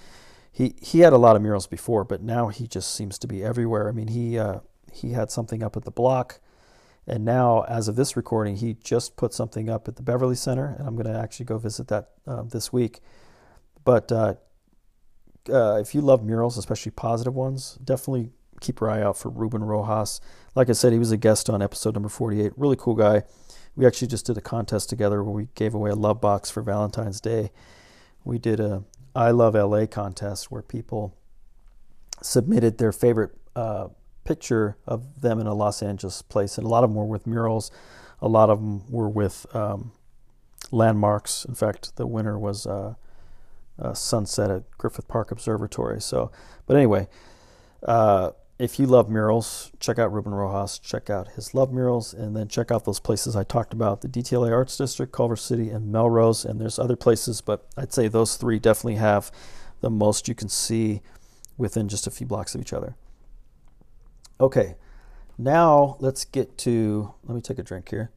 he 0.50 0.74
he 0.82 1.00
had 1.00 1.12
a 1.12 1.18
lot 1.18 1.36
of 1.36 1.42
murals 1.42 1.66
before, 1.66 2.04
but 2.04 2.22
now 2.22 2.48
he 2.48 2.66
just 2.66 2.94
seems 2.94 3.18
to 3.20 3.26
be 3.26 3.42
everywhere. 3.42 3.88
I 3.88 3.92
mean, 3.92 4.08
he 4.08 4.38
uh, 4.38 4.60
he 4.92 5.12
had 5.12 5.30
something 5.30 5.62
up 5.62 5.76
at 5.76 5.84
the 5.84 5.90
block. 5.90 6.40
And 7.04 7.24
now, 7.24 7.62
as 7.62 7.88
of 7.88 7.96
this 7.96 8.16
recording, 8.16 8.56
he 8.56 8.74
just 8.74 9.16
put 9.16 9.34
something 9.34 9.68
up 9.68 9.88
at 9.88 9.96
the 9.96 10.02
Beverly 10.02 10.36
Center, 10.36 10.76
and 10.78 10.86
I'm 10.86 10.94
going 10.94 11.12
to 11.12 11.18
actually 11.18 11.46
go 11.46 11.58
visit 11.58 11.88
that 11.88 12.10
uh, 12.28 12.42
this 12.42 12.72
week. 12.72 13.00
But 13.84 14.12
uh, 14.12 14.34
uh, 15.50 15.78
if 15.80 15.94
you 15.94 16.00
love 16.00 16.22
murals, 16.22 16.56
especially 16.56 16.92
positive 16.92 17.34
ones, 17.34 17.76
definitely 17.82 18.30
keep 18.60 18.80
your 18.80 18.90
eye 18.90 19.02
out 19.02 19.16
for 19.16 19.30
Ruben 19.30 19.64
Rojas. 19.64 20.20
Like 20.54 20.68
I 20.68 20.72
said, 20.72 20.92
he 20.92 20.98
was 20.98 21.10
a 21.10 21.16
guest 21.16 21.50
on 21.50 21.60
episode 21.60 21.94
number 21.94 22.08
48. 22.08 22.52
Really 22.56 22.76
cool 22.76 22.94
guy. 22.94 23.24
We 23.74 23.86
actually 23.86 24.08
just 24.08 24.26
did 24.26 24.36
a 24.36 24.42
contest 24.42 24.88
together 24.90 25.22
where 25.22 25.32
we 25.34 25.48
gave 25.54 25.74
away 25.74 25.90
a 25.90 25.94
love 25.94 26.20
box 26.20 26.50
for 26.50 26.62
Valentine's 26.62 27.20
Day. 27.20 27.50
We 28.24 28.38
did 28.38 28.60
a 28.60 28.84
I 29.14 29.30
Love 29.30 29.54
LA 29.54 29.86
contest 29.86 30.50
where 30.50 30.62
people 30.62 31.14
submitted 32.22 32.78
their 32.78 32.92
favorite 32.92 33.32
uh, 33.54 33.88
picture 34.24 34.76
of 34.86 35.20
them 35.20 35.38
in 35.38 35.46
a 35.46 35.54
Los 35.54 35.82
Angeles 35.82 36.22
place, 36.22 36.56
and 36.56 36.66
a 36.66 36.70
lot 36.70 36.84
of 36.84 36.90
them 36.90 36.96
were 36.96 37.04
with 37.04 37.26
murals. 37.26 37.70
A 38.20 38.28
lot 38.28 38.50
of 38.50 38.60
them 38.60 38.90
were 38.90 39.08
with 39.08 39.46
um, 39.54 39.92
landmarks. 40.70 41.44
In 41.44 41.54
fact, 41.54 41.96
the 41.96 42.06
winner 42.06 42.38
was 42.38 42.66
uh, 42.66 42.94
uh, 43.78 43.94
sunset 43.94 44.50
at 44.50 44.70
Griffith 44.78 45.08
Park 45.08 45.30
Observatory. 45.30 46.00
So, 46.00 46.30
but 46.66 46.76
anyway, 46.76 47.08
uh, 47.82 48.30
if 48.62 48.78
you 48.78 48.86
love 48.86 49.08
murals, 49.08 49.72
check 49.80 49.98
out 49.98 50.12
Ruben 50.12 50.32
Rojas, 50.32 50.78
check 50.78 51.10
out 51.10 51.28
his 51.32 51.54
love 51.54 51.72
murals, 51.72 52.14
and 52.14 52.36
then 52.36 52.48
check 52.48 52.70
out 52.70 52.84
those 52.84 53.00
places 53.00 53.34
I 53.34 53.44
talked 53.44 53.72
about 53.72 54.00
the 54.00 54.08
DTLA 54.08 54.52
Arts 54.52 54.76
District, 54.76 55.12
Culver 55.12 55.36
City, 55.36 55.70
and 55.70 55.90
Melrose. 55.90 56.44
And 56.44 56.60
there's 56.60 56.78
other 56.78 56.96
places, 56.96 57.40
but 57.40 57.66
I'd 57.76 57.92
say 57.92 58.08
those 58.08 58.36
three 58.36 58.58
definitely 58.58 58.96
have 58.96 59.32
the 59.80 59.90
most 59.90 60.28
you 60.28 60.34
can 60.34 60.48
see 60.48 61.02
within 61.56 61.88
just 61.88 62.06
a 62.06 62.10
few 62.10 62.26
blocks 62.26 62.54
of 62.54 62.60
each 62.60 62.72
other. 62.72 62.96
Okay, 64.40 64.76
now 65.36 65.96
let's 65.98 66.24
get 66.24 66.56
to, 66.58 67.14
let 67.24 67.34
me 67.34 67.40
take 67.40 67.58
a 67.58 67.62
drink 67.62 67.88
here. 67.88 68.10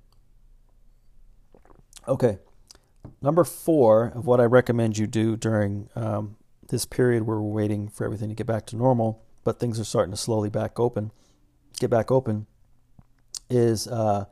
Okay, 2.07 2.37
Number 3.21 3.43
four 3.43 4.11
of 4.15 4.25
what 4.25 4.39
I 4.39 4.45
recommend 4.45 4.97
you 4.97 5.07
do 5.07 5.35
during 5.35 5.89
um, 5.95 6.37
this 6.69 6.85
period 6.85 7.23
where 7.23 7.39
we're 7.39 7.53
waiting 7.53 7.87
for 7.87 8.05
everything 8.05 8.29
to 8.29 8.35
get 8.35 8.47
back 8.47 8.65
to 8.67 8.75
normal, 8.75 9.23
but 9.45 9.59
things 9.59 9.79
are 9.79 9.85
starting 9.85 10.11
to 10.11 10.17
slowly 10.17 10.49
back 10.49 10.77
open, 10.77 11.11
get 11.79 11.89
back 11.89 12.11
open, 12.11 12.47
is 13.49 13.87
uh, 13.87 14.25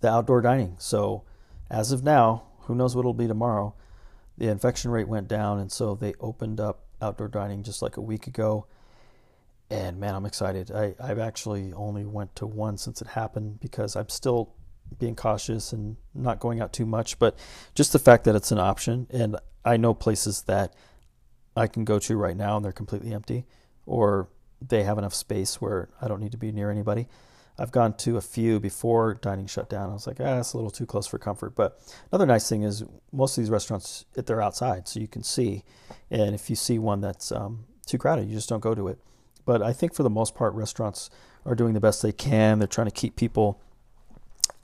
the 0.00 0.10
outdoor 0.10 0.42
dining. 0.42 0.76
So 0.78 1.22
as 1.70 1.92
of 1.92 2.02
now, 2.04 2.42
who 2.62 2.74
knows 2.74 2.94
what 2.94 3.02
it'll 3.02 3.14
be 3.14 3.28
tomorrow? 3.28 3.74
The 4.36 4.48
infection 4.48 4.90
rate 4.90 5.08
went 5.08 5.28
down, 5.28 5.58
and 5.58 5.72
so 5.72 5.94
they 5.94 6.12
opened 6.20 6.60
up 6.60 6.84
outdoor 7.00 7.28
dining 7.28 7.62
just 7.62 7.80
like 7.80 7.96
a 7.96 8.02
week 8.02 8.26
ago. 8.26 8.66
And 9.70 9.98
man, 9.98 10.14
I'm 10.14 10.26
excited. 10.26 10.70
I, 10.70 10.94
I've 11.00 11.18
actually 11.18 11.72
only 11.72 12.04
went 12.04 12.34
to 12.36 12.46
one 12.46 12.78
since 12.78 13.00
it 13.00 13.08
happened 13.08 13.60
because 13.60 13.96
I'm 13.96 14.08
still 14.08 14.54
being 14.98 15.14
cautious 15.14 15.72
and 15.72 15.96
not 16.14 16.40
going 16.40 16.60
out 16.60 16.72
too 16.72 16.86
much, 16.86 17.18
but 17.18 17.38
just 17.74 17.92
the 17.92 17.98
fact 17.98 18.24
that 18.24 18.34
it's 18.34 18.50
an 18.50 18.58
option. 18.58 19.06
And 19.10 19.36
I 19.64 19.76
know 19.76 19.94
places 19.94 20.42
that 20.42 20.74
I 21.54 21.66
can 21.68 21.84
go 21.84 21.98
to 22.00 22.16
right 22.16 22.36
now 22.36 22.56
and 22.56 22.64
they're 22.64 22.72
completely 22.72 23.12
empty, 23.12 23.46
or 23.86 24.28
they 24.60 24.84
have 24.84 24.98
enough 24.98 25.14
space 25.14 25.60
where 25.60 25.88
I 26.00 26.08
don't 26.08 26.20
need 26.20 26.32
to 26.32 26.38
be 26.38 26.52
near 26.52 26.70
anybody. 26.70 27.08
I've 27.60 27.72
gone 27.72 27.94
to 27.98 28.16
a 28.16 28.20
few 28.20 28.60
before 28.60 29.14
dining 29.14 29.46
shut 29.46 29.68
down. 29.68 29.90
I 29.90 29.92
was 29.92 30.06
like, 30.06 30.18
ah, 30.20 30.38
it's 30.38 30.52
a 30.52 30.56
little 30.56 30.70
too 30.70 30.86
close 30.86 31.08
for 31.08 31.18
comfort. 31.18 31.56
But 31.56 31.80
another 32.12 32.26
nice 32.26 32.48
thing 32.48 32.62
is 32.62 32.84
most 33.12 33.36
of 33.36 33.42
these 33.42 33.50
restaurants, 33.50 34.04
they're 34.14 34.42
outside, 34.42 34.86
so 34.86 35.00
you 35.00 35.08
can 35.08 35.24
see. 35.24 35.64
And 36.10 36.34
if 36.34 36.48
you 36.50 36.56
see 36.56 36.78
one 36.78 37.00
that's 37.00 37.32
um, 37.32 37.64
too 37.84 37.98
crowded, 37.98 38.28
you 38.28 38.34
just 38.34 38.48
don't 38.48 38.60
go 38.60 38.76
to 38.76 38.86
it. 38.86 38.98
But 39.44 39.60
I 39.60 39.72
think 39.72 39.92
for 39.92 40.04
the 40.04 40.10
most 40.10 40.36
part, 40.36 40.54
restaurants 40.54 41.10
are 41.44 41.56
doing 41.56 41.74
the 41.74 41.80
best 41.80 42.00
they 42.02 42.12
can. 42.12 42.60
They're 42.60 42.68
trying 42.68 42.86
to 42.86 42.92
keep 42.92 43.16
people 43.16 43.60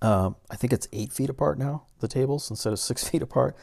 um, 0.05 0.37
I 0.51 0.57
think 0.57 0.75
it's 0.75 0.87
eight 0.93 1.13
feet 1.13 1.31
apart 1.31 1.59
now, 1.59 1.85
the 2.01 2.09
tables, 2.09 2.51
instead 2.51 2.73
of 2.73 2.79
six 2.91 3.09
feet 3.09 3.23
apart. 3.23 3.57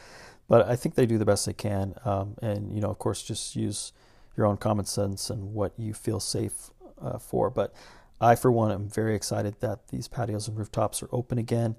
But 0.48 0.68
I 0.68 0.76
think 0.76 0.96
they 0.96 1.06
do 1.06 1.18
the 1.18 1.26
best 1.26 1.46
they 1.46 1.54
can. 1.54 1.96
Um, 2.04 2.36
and, 2.42 2.74
you 2.74 2.82
know, 2.82 2.90
of 2.90 3.00
course, 3.00 3.22
just 3.22 3.56
use 3.56 3.94
your 4.36 4.46
own 4.46 4.58
common 4.58 4.86
sense 4.86 5.30
and 5.30 5.54
what 5.54 5.74
you 5.78 5.94
feel 5.94 6.20
safe 6.20 6.70
uh, 7.02 7.18
for. 7.18 7.50
But 7.50 7.74
I, 8.20 8.36
for 8.36 8.52
one, 8.52 8.72
am 8.72 8.88
very 8.88 9.16
excited 9.16 9.56
that 9.60 9.88
these 9.90 10.08
patios 10.08 10.48
and 10.48 10.58
rooftops 10.58 11.02
are 11.02 11.10
open 11.12 11.38
again. 11.38 11.76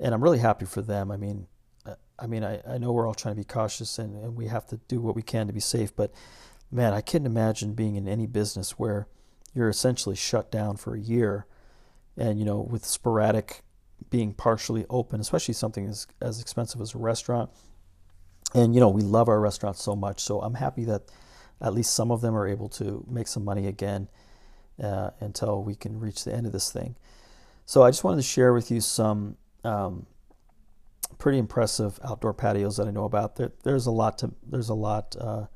And 0.00 0.12
I'm 0.12 0.22
really 0.22 0.38
happy 0.38 0.66
for 0.66 0.82
them. 0.82 1.10
I 1.10 1.16
mean, 1.16 1.46
uh, 1.86 1.94
I 2.18 2.26
mean, 2.26 2.42
I, 2.44 2.60
I 2.68 2.78
know 2.78 2.92
we're 2.92 3.06
all 3.06 3.14
trying 3.14 3.34
to 3.34 3.40
be 3.40 3.44
cautious 3.44 3.98
and, 3.98 4.16
and 4.16 4.36
we 4.36 4.46
have 4.46 4.66
to 4.66 4.78
do 4.88 5.00
what 5.00 5.14
we 5.14 5.22
can 5.22 5.46
to 5.46 5.52
be 5.52 5.60
safe. 5.60 5.94
But 5.94 6.12
man, 6.70 6.92
I 6.92 7.00
couldn't 7.00 7.26
imagine 7.26 7.74
being 7.74 7.94
in 7.94 8.08
any 8.08 8.26
business 8.26 8.72
where 8.72 9.06
you're 9.54 9.68
essentially 9.68 10.16
shut 10.16 10.50
down 10.50 10.76
for 10.76 10.94
a 10.94 11.00
year 11.00 11.46
and, 12.16 12.38
you 12.38 12.44
know, 12.44 12.60
with 12.60 12.84
sporadic 12.84 13.62
being 14.10 14.34
partially 14.34 14.84
open, 14.90 15.20
especially 15.20 15.54
something 15.54 15.86
as, 15.86 16.08
as 16.20 16.40
expensive 16.40 16.80
as 16.80 16.94
a 16.94 16.98
restaurant. 16.98 17.50
And, 18.52 18.74
you 18.74 18.80
know, 18.80 18.88
we 18.88 19.02
love 19.02 19.28
our 19.28 19.40
restaurants 19.40 19.82
so 19.82 19.94
much. 19.94 20.20
So 20.20 20.40
I'm 20.40 20.54
happy 20.54 20.84
that 20.84 21.02
at 21.60 21.74
least 21.74 21.94
some 21.94 22.10
of 22.10 22.20
them 22.20 22.36
are 22.36 22.46
able 22.46 22.68
to 22.68 23.04
make 23.08 23.28
some 23.28 23.44
money 23.44 23.66
again 23.66 24.08
uh, 24.82 25.10
until 25.20 25.62
we 25.62 25.74
can 25.74 25.98
reach 25.98 26.24
the 26.24 26.34
end 26.34 26.46
of 26.46 26.52
this 26.52 26.70
thing. 26.70 26.96
So 27.66 27.82
I 27.82 27.90
just 27.90 28.04
wanted 28.04 28.18
to 28.18 28.22
share 28.28 28.52
with 28.52 28.70
you 28.70 28.80
some 28.80 29.36
um, 29.62 30.06
pretty 31.18 31.38
impressive 31.38 31.98
outdoor 32.04 32.34
patios 32.34 32.76
that 32.76 32.86
I 32.86 32.90
know 32.90 33.04
about. 33.04 33.36
There, 33.36 33.52
there's 33.62 33.86
a 33.86 33.90
lot 33.90 34.18
to 34.18 34.32
there's 34.46 34.68
a 34.68 34.74
lot 34.74 35.16
uh, 35.18 35.46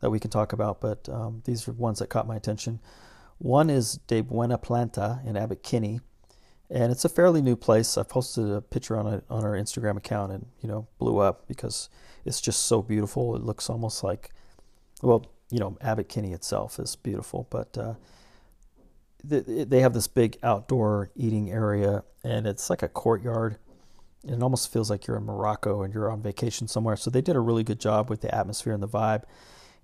that 0.00 0.10
we 0.10 0.20
can 0.20 0.30
talk 0.30 0.52
about, 0.52 0.80
but 0.80 1.08
um, 1.08 1.42
these 1.44 1.66
are 1.66 1.72
ones 1.72 1.98
that 1.98 2.08
caught 2.08 2.26
my 2.26 2.36
attention. 2.36 2.80
One 3.38 3.68
is 3.68 3.98
De 4.06 4.20
Buena 4.20 4.58
Planta 4.58 5.26
in 5.26 5.36
Abbot 5.36 5.62
Kinney 5.62 6.00
and 6.70 6.90
it's 6.90 7.04
a 7.04 7.08
fairly 7.08 7.40
new 7.40 7.56
place. 7.56 7.96
I 7.96 8.02
posted 8.02 8.50
a 8.50 8.60
picture 8.60 8.96
on 8.96 9.06
it 9.06 9.24
on 9.30 9.44
our 9.44 9.52
Instagram 9.52 9.96
account, 9.96 10.32
and 10.32 10.46
you 10.60 10.68
know, 10.68 10.88
blew 10.98 11.18
up 11.18 11.46
because 11.46 11.88
it's 12.24 12.40
just 12.40 12.66
so 12.66 12.82
beautiful. 12.82 13.36
It 13.36 13.42
looks 13.42 13.70
almost 13.70 14.02
like, 14.02 14.30
well, 15.02 15.26
you 15.50 15.58
know, 15.58 15.76
Abbot 15.80 16.08
Kinney 16.08 16.32
itself 16.32 16.78
is 16.78 16.96
beautiful, 16.96 17.46
but 17.50 17.76
uh, 17.78 17.94
they 19.24 19.80
have 19.80 19.92
this 19.92 20.06
big 20.06 20.38
outdoor 20.42 21.10
eating 21.16 21.50
area, 21.50 22.04
and 22.24 22.46
it's 22.46 22.70
like 22.70 22.82
a 22.82 22.88
courtyard. 22.88 23.58
It 24.24 24.42
almost 24.42 24.72
feels 24.72 24.90
like 24.90 25.06
you're 25.06 25.16
in 25.16 25.24
Morocco 25.24 25.82
and 25.82 25.94
you're 25.94 26.10
on 26.10 26.20
vacation 26.20 26.66
somewhere. 26.66 26.96
So 26.96 27.10
they 27.10 27.20
did 27.20 27.36
a 27.36 27.40
really 27.40 27.62
good 27.62 27.78
job 27.78 28.10
with 28.10 28.22
the 28.22 28.34
atmosphere 28.34 28.72
and 28.72 28.82
the 28.82 28.88
vibe. 28.88 29.22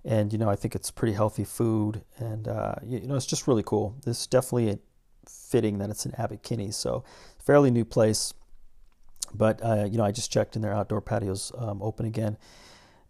And 0.03 0.33
you 0.33 0.39
know, 0.39 0.49
I 0.49 0.57
think 0.57 0.75
it's 0.75 0.91
pretty 0.91 1.13
healthy 1.13 1.45
food, 1.45 2.03
and 2.17 2.47
uh, 2.47 2.75
you 2.85 3.01
know, 3.07 3.15
it's 3.15 3.25
just 3.25 3.47
really 3.47 3.63
cool. 3.63 3.95
This 4.03 4.21
is 4.21 4.27
definitely 4.27 4.79
fitting 5.29 5.77
that 5.77 5.89
it's 5.89 6.05
in 6.05 6.13
Abbot 6.15 6.43
Kinney. 6.43 6.71
So 6.71 7.05
fairly 7.39 7.71
new 7.71 7.85
place, 7.85 8.33
but 9.33 9.63
uh, 9.63 9.87
you 9.89 9.97
know 9.97 10.03
I 10.03 10.11
just 10.11 10.29
checked 10.29 10.55
and 10.55 10.63
their 10.63 10.73
outdoor 10.73 10.99
patios 10.99 11.53
um, 11.57 11.81
open 11.81 12.05
again, 12.05 12.37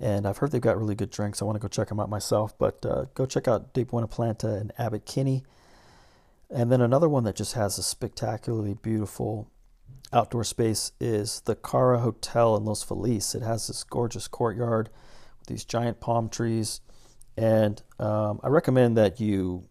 and 0.03 0.27
I've 0.27 0.37
heard 0.37 0.51
they've 0.51 0.59
got 0.59 0.77
really 0.77 0.95
good 0.95 1.11
drinks. 1.11 1.41
I 1.41 1.45
want 1.45 1.55
to 1.55 1.61
go 1.61 1.69
check 1.69 1.87
them 1.87 1.97
out 1.97 2.09
myself, 2.09 2.57
but 2.57 2.85
uh, 2.85 3.05
go 3.13 3.25
check 3.25 3.47
out 3.47 3.73
De 3.73 3.85
Buena 3.85 4.05
Planta 4.05 4.59
and 4.59 4.73
Abbot 4.77 5.05
Kinney. 5.05 5.43
And 6.49 6.69
then 6.69 6.81
another 6.81 7.07
one 7.07 7.23
that 7.23 7.37
just 7.37 7.53
has 7.53 7.77
a 7.77 7.83
spectacularly 7.83 8.73
beautiful 8.73 9.49
outdoor 10.11 10.43
space 10.43 10.91
is 10.99 11.39
the 11.45 11.55
Cara 11.55 11.99
Hotel 11.99 12.57
in 12.57 12.65
Los 12.65 12.83
Feliz. 12.83 13.33
It 13.33 13.43
has 13.43 13.67
this 13.67 13.85
gorgeous 13.85 14.27
courtyard 14.27 14.89
with 15.39 15.47
these 15.47 15.63
giant 15.63 16.01
palm 16.01 16.27
trees, 16.27 16.81
and 17.37 17.81
um, 17.97 18.41
I 18.43 18.49
recommend 18.49 18.97
that 18.97 19.21
you, 19.21 19.63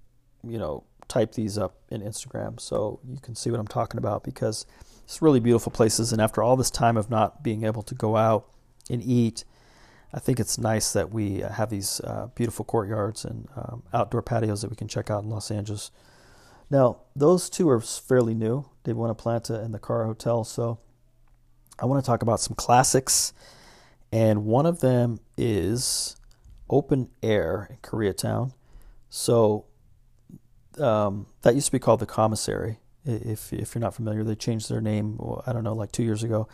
you 0.43 0.59
know, 0.59 0.85
type 1.09 1.33
these 1.33 1.59
up 1.59 1.77
in 1.91 2.01
Instagram 2.01 2.59
so 2.59 3.01
you 3.07 3.19
can 3.21 3.35
see 3.35 3.51
what 3.51 3.61
I'm 3.61 3.69
talking 3.69 3.99
about 3.99 4.25
because 4.25 4.65
it's 5.05 5.21
really 5.21 5.41
beautiful 5.41 5.71
places. 5.71 6.11
And 6.11 6.23
after 6.23 6.43
all 6.43 6.57
this 6.57 6.71
time 6.71 6.97
of 6.97 7.11
not 7.11 7.43
being 7.43 7.65
able 7.65 7.83
to 7.83 7.95
go 7.95 8.17
out 8.17 8.49
and 8.89 9.03
eat, 9.03 9.45
I 10.15 10.21
think 10.21 10.39
it's 10.39 10.59
nice 10.59 10.93
that 10.93 11.11
we 11.11 11.39
have 11.39 11.71
these 11.71 12.01
uh, 12.01 12.29
beautiful 12.35 12.65
courtyards 12.65 13.25
and 13.25 13.49
um, 13.57 13.83
outdoor 13.95 14.23
patios 14.23 14.61
that 14.61 14.71
we 14.71 14.77
can 14.77 14.89
check 14.89 15.11
out 15.11 15.25
in 15.25 15.31
Los 15.31 15.51
Angeles. 15.51 15.91
Now, 16.71 16.99
those 17.17 17.49
two 17.49 17.69
are 17.69 17.81
fairly 17.81 18.35
new, 18.35 18.67
De 18.85 18.95
Buena 18.95 19.15
Planta 19.15 19.63
and 19.63 19.73
the 19.73 19.79
Cara 19.79 20.07
Hotel. 20.07 20.45
So 20.45 20.79
I 21.79 21.87
want 21.87 22.03
to 22.03 22.07
talk 22.07 22.23
about 22.23 22.41
some 22.41 22.55
classics. 22.55 23.33
And 24.13 24.45
one 24.45 24.67
of 24.67 24.81
them 24.81 25.21
is 25.39 26.17
Open 26.69 27.09
Air 27.23 27.69
in 27.71 27.77
Koreatown. 27.79 28.53
So 29.09 29.67
um, 30.79 31.27
that 31.43 31.55
used 31.55 31.67
to 31.67 31.73
be 31.73 31.79
called 31.79 32.01
the 32.01 32.07
Commissary. 32.07 32.79
If 33.05 33.53
if 33.53 33.75
you're 33.75 33.81
not 33.81 33.95
familiar, 33.95 34.23
they 34.23 34.37
changed 34.37 34.71
their 34.71 34.81
name. 34.81 35.19
I 35.47 35.53
don't 35.53 35.65
know, 35.65 35.75
like 35.75 35.91
two 35.93 36.05
years 36.05 36.23
ago. 36.23 36.47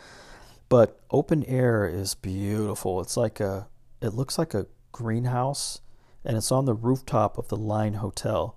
But 0.69 0.99
open 1.09 1.43
air 1.45 1.87
is 1.87 2.13
beautiful. 2.13 3.01
It's 3.01 3.17
like 3.17 3.39
a, 3.39 3.67
it 4.01 4.13
looks 4.13 4.37
like 4.37 4.53
a 4.53 4.67
greenhouse, 4.91 5.81
and 6.23 6.37
it's 6.37 6.51
on 6.51 6.65
the 6.65 6.75
rooftop 6.75 7.37
of 7.39 7.47
the 7.47 7.57
Line 7.57 7.95
Hotel. 7.95 8.55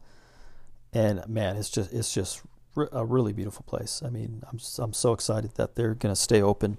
And 0.92 1.27
man, 1.27 1.57
it's 1.57 1.70
just 1.70 1.90
it's 1.92 2.12
just 2.12 2.42
a 2.92 3.05
really 3.05 3.33
beautiful 3.33 3.64
place. 3.66 4.03
I 4.05 4.11
mean, 4.11 4.42
I'm 4.51 4.61
I'm 4.79 4.92
so 4.92 5.14
excited 5.14 5.55
that 5.57 5.75
they're 5.75 5.94
going 5.94 6.14
to 6.14 6.20
stay 6.20 6.42
open, 6.42 6.77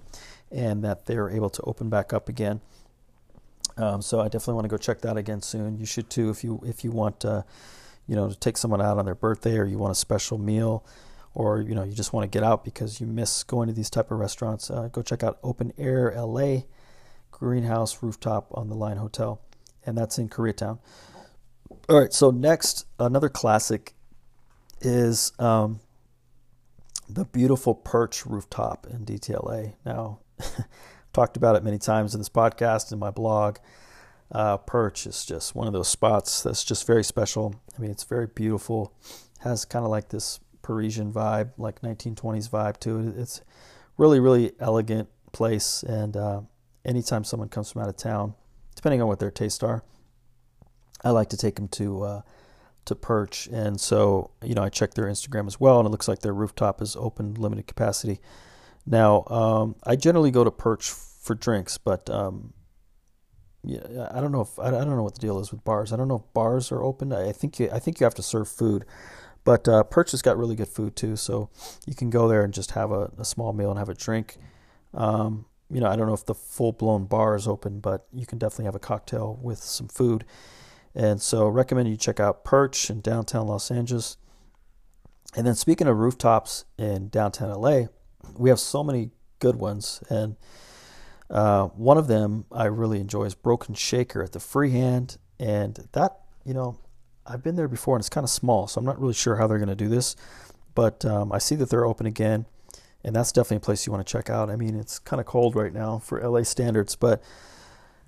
and 0.52 0.84
that 0.84 1.06
they're 1.06 1.28
able 1.28 1.50
to 1.50 1.62
open 1.62 1.90
back 1.90 2.12
up 2.12 2.28
again. 2.28 2.60
Um, 3.76 4.02
so 4.02 4.20
I 4.20 4.24
definitely 4.24 4.54
want 4.54 4.64
to 4.66 4.68
go 4.68 4.76
check 4.76 5.00
that 5.00 5.16
again 5.16 5.42
soon. 5.42 5.78
You 5.78 5.86
should 5.86 6.08
too 6.08 6.30
if 6.30 6.44
you 6.44 6.60
if 6.64 6.84
you 6.84 6.92
want, 6.92 7.24
uh, 7.24 7.42
you 8.06 8.14
know, 8.14 8.28
to 8.28 8.36
take 8.36 8.56
someone 8.56 8.80
out 8.80 8.98
on 8.98 9.04
their 9.04 9.16
birthday 9.16 9.58
or 9.58 9.64
you 9.64 9.78
want 9.78 9.90
a 9.90 9.96
special 9.96 10.38
meal 10.38 10.84
or 11.34 11.60
you 11.60 11.74
know 11.74 11.82
you 11.82 11.92
just 11.92 12.12
want 12.12 12.30
to 12.30 12.38
get 12.38 12.44
out 12.44 12.64
because 12.64 13.00
you 13.00 13.06
miss 13.06 13.42
going 13.42 13.68
to 13.68 13.74
these 13.74 13.90
type 13.90 14.10
of 14.10 14.18
restaurants, 14.18 14.70
uh, 14.70 14.88
go 14.92 15.02
check 15.02 15.22
out 15.22 15.38
Open 15.42 15.72
Air 15.76 16.12
LA 16.16 16.62
Greenhouse 17.30 18.02
Rooftop 18.02 18.48
on 18.52 18.68
the 18.68 18.74
Line 18.74 18.96
Hotel, 18.96 19.40
and 19.84 19.96
that's 19.98 20.18
in 20.18 20.28
Koreatown. 20.28 20.78
All 21.88 22.00
right, 22.00 22.12
so 22.12 22.30
next 22.30 22.86
another 22.98 23.28
classic 23.28 23.94
is 24.80 25.32
um, 25.38 25.80
the 27.08 27.24
beautiful 27.24 27.74
Perch 27.74 28.24
Rooftop 28.24 28.86
in 28.88 29.04
DTLA. 29.04 29.74
Now, 29.84 30.20
talked 31.12 31.36
about 31.36 31.56
it 31.56 31.64
many 31.64 31.78
times 31.78 32.14
in 32.14 32.20
this 32.20 32.28
podcast 32.28 32.92
in 32.92 32.98
my 32.98 33.10
blog. 33.10 33.58
Uh, 34.32 34.56
Perch 34.56 35.06
is 35.06 35.24
just 35.24 35.54
one 35.54 35.66
of 35.66 35.72
those 35.72 35.88
spots 35.88 36.42
that's 36.42 36.64
just 36.64 36.86
very 36.86 37.04
special. 37.04 37.54
I 37.76 37.80
mean, 37.80 37.90
it's 37.90 38.04
very 38.04 38.26
beautiful. 38.26 38.92
Has 39.40 39.64
kind 39.64 39.84
of 39.84 39.90
like 39.90 40.08
this 40.08 40.40
Parisian 40.64 41.12
vibe, 41.12 41.52
like 41.56 41.82
1920s 41.82 42.50
vibe 42.50 42.78
to 42.78 42.98
it. 42.98 43.16
It's 43.16 43.42
really, 43.96 44.18
really 44.18 44.52
elegant 44.58 45.08
place. 45.30 45.84
And 45.84 46.16
uh, 46.16 46.40
anytime 46.84 47.22
someone 47.22 47.48
comes 47.48 47.70
from 47.70 47.82
out 47.82 47.88
of 47.88 47.96
town, 47.96 48.34
depending 48.74 49.00
on 49.00 49.06
what 49.06 49.20
their 49.20 49.30
tastes 49.30 49.62
are, 49.62 49.84
I 51.04 51.10
like 51.10 51.28
to 51.28 51.36
take 51.36 51.56
them 51.56 51.68
to 51.68 52.02
uh, 52.02 52.22
to 52.86 52.94
Perch. 52.94 53.46
And 53.48 53.80
so, 53.80 54.30
you 54.42 54.54
know, 54.54 54.62
I 54.62 54.68
checked 54.70 54.94
their 54.94 55.06
Instagram 55.06 55.46
as 55.46 55.60
well, 55.60 55.78
and 55.78 55.86
it 55.86 55.90
looks 55.90 56.08
like 56.08 56.20
their 56.20 56.34
rooftop 56.34 56.82
is 56.82 56.96
open, 56.96 57.34
limited 57.34 57.66
capacity. 57.66 58.20
Now, 58.86 59.24
um, 59.26 59.76
I 59.84 59.96
generally 59.96 60.30
go 60.30 60.44
to 60.44 60.50
Perch 60.50 60.90
for 60.90 61.34
drinks, 61.34 61.78
but 61.78 62.08
um, 62.10 62.52
yeah, 63.62 64.08
I 64.10 64.20
don't 64.20 64.32
know 64.32 64.42
if 64.42 64.58
I, 64.58 64.70
don't 64.70 64.96
know 64.96 65.02
what 65.02 65.14
the 65.14 65.20
deal 65.20 65.38
is 65.38 65.50
with 65.50 65.64
bars. 65.64 65.92
I 65.92 65.96
don't 65.96 66.08
know 66.08 66.24
if 66.26 66.34
bars 66.34 66.70
are 66.72 66.82
open. 66.82 67.12
I 67.12 67.32
think 67.32 67.58
you, 67.58 67.70
I 67.72 67.78
think 67.78 68.00
you 68.00 68.04
have 68.04 68.14
to 68.16 68.22
serve 68.22 68.48
food. 68.48 68.84
But 69.44 69.68
uh, 69.68 69.82
Perch 69.84 70.12
has 70.12 70.22
got 70.22 70.38
really 70.38 70.56
good 70.56 70.68
food 70.68 70.96
too, 70.96 71.16
so 71.16 71.50
you 71.86 71.94
can 71.94 72.10
go 72.10 72.28
there 72.28 72.42
and 72.42 72.52
just 72.52 72.72
have 72.72 72.90
a, 72.90 73.10
a 73.18 73.24
small 73.24 73.52
meal 73.52 73.70
and 73.70 73.78
have 73.78 73.90
a 73.90 73.94
drink. 73.94 74.36
Um, 74.94 75.44
you 75.70 75.80
know, 75.80 75.88
I 75.88 75.96
don't 75.96 76.06
know 76.06 76.14
if 76.14 76.24
the 76.24 76.34
full 76.34 76.72
blown 76.72 77.04
bar 77.04 77.34
is 77.34 77.46
open, 77.46 77.80
but 77.80 78.06
you 78.12 78.26
can 78.26 78.38
definitely 78.38 78.66
have 78.66 78.74
a 78.74 78.80
cocktail 78.80 79.38
with 79.42 79.58
some 79.58 79.88
food. 79.88 80.24
And 80.94 81.20
so, 81.20 81.46
recommend 81.48 81.88
you 81.88 81.96
check 81.96 82.20
out 82.20 82.44
Perch 82.44 82.88
in 82.88 83.00
downtown 83.00 83.48
Los 83.48 83.70
Angeles. 83.70 84.16
And 85.36 85.46
then, 85.46 85.56
speaking 85.56 85.88
of 85.88 85.98
rooftops 85.98 86.64
in 86.78 87.08
downtown 87.08 87.50
LA, 87.50 87.86
we 88.36 88.48
have 88.48 88.60
so 88.60 88.84
many 88.84 89.10
good 89.40 89.56
ones. 89.56 90.02
And 90.08 90.36
uh, 91.28 91.66
one 91.68 91.98
of 91.98 92.06
them 92.06 92.44
I 92.52 92.66
really 92.66 93.00
enjoy 93.00 93.24
is 93.24 93.34
Broken 93.34 93.74
Shaker 93.74 94.22
at 94.22 94.32
the 94.32 94.40
Freehand. 94.40 95.18
And 95.40 95.88
that, 95.92 96.20
you 96.44 96.54
know, 96.54 96.78
I've 97.26 97.42
been 97.42 97.56
there 97.56 97.68
before 97.68 97.96
and 97.96 98.02
it's 98.02 98.08
kind 98.08 98.24
of 98.24 98.30
small, 98.30 98.66
so 98.66 98.78
I'm 98.78 98.84
not 98.84 99.00
really 99.00 99.14
sure 99.14 99.36
how 99.36 99.46
they're 99.46 99.58
going 99.58 99.68
to 99.68 99.74
do 99.74 99.88
this. 99.88 100.16
But 100.74 101.04
um, 101.04 101.32
I 101.32 101.38
see 101.38 101.54
that 101.56 101.70
they're 101.70 101.84
open 101.84 102.06
again, 102.06 102.46
and 103.04 103.14
that's 103.14 103.32
definitely 103.32 103.58
a 103.58 103.60
place 103.60 103.86
you 103.86 103.92
want 103.92 104.06
to 104.06 104.10
check 104.10 104.28
out. 104.28 104.50
I 104.50 104.56
mean, 104.56 104.74
it's 104.74 104.98
kind 104.98 105.20
of 105.20 105.26
cold 105.26 105.54
right 105.54 105.72
now 105.72 105.98
for 105.98 106.20
LA 106.20 106.42
standards, 106.42 106.96
but 106.96 107.22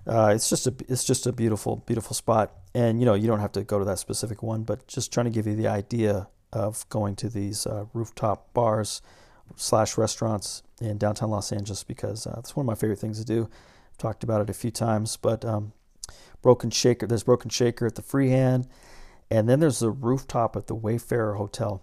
uh, 0.06 0.32
it's 0.34 0.48
just 0.48 0.66
a 0.66 0.74
it's 0.88 1.04
just 1.04 1.26
a 1.26 1.32
beautiful 1.32 1.76
beautiful 1.86 2.14
spot. 2.14 2.52
And 2.74 2.98
you 3.00 3.06
know, 3.06 3.14
you 3.14 3.26
don't 3.26 3.40
have 3.40 3.52
to 3.52 3.62
go 3.62 3.78
to 3.78 3.84
that 3.84 3.98
specific 3.98 4.42
one, 4.42 4.64
but 4.64 4.86
just 4.88 5.12
trying 5.12 5.24
to 5.24 5.30
give 5.30 5.46
you 5.46 5.54
the 5.54 5.68
idea 5.68 6.28
of 6.52 6.88
going 6.88 7.14
to 7.16 7.28
these 7.28 7.66
uh, 7.66 7.84
rooftop 7.92 8.52
bars 8.52 9.02
slash 9.54 9.96
restaurants 9.96 10.62
in 10.80 10.98
downtown 10.98 11.30
Los 11.30 11.52
Angeles 11.52 11.84
because 11.84 12.26
uh, 12.26 12.36
it's 12.38 12.56
one 12.56 12.64
of 12.64 12.66
my 12.66 12.74
favorite 12.74 12.98
things 12.98 13.18
to 13.18 13.24
do. 13.24 13.48
I've 13.90 13.98
talked 13.98 14.24
about 14.24 14.40
it 14.40 14.50
a 14.50 14.54
few 14.54 14.70
times, 14.70 15.16
but 15.16 15.44
um, 15.44 15.72
Broken 16.42 16.70
Shaker, 16.70 17.06
there's 17.06 17.22
Broken 17.22 17.50
Shaker 17.50 17.86
at 17.86 17.94
the 17.94 18.02
Freehand. 18.02 18.68
And 19.30 19.48
then 19.48 19.60
there's 19.60 19.80
the 19.80 19.90
rooftop 19.90 20.56
at 20.56 20.66
the 20.66 20.74
Wayfarer 20.74 21.34
Hotel. 21.34 21.82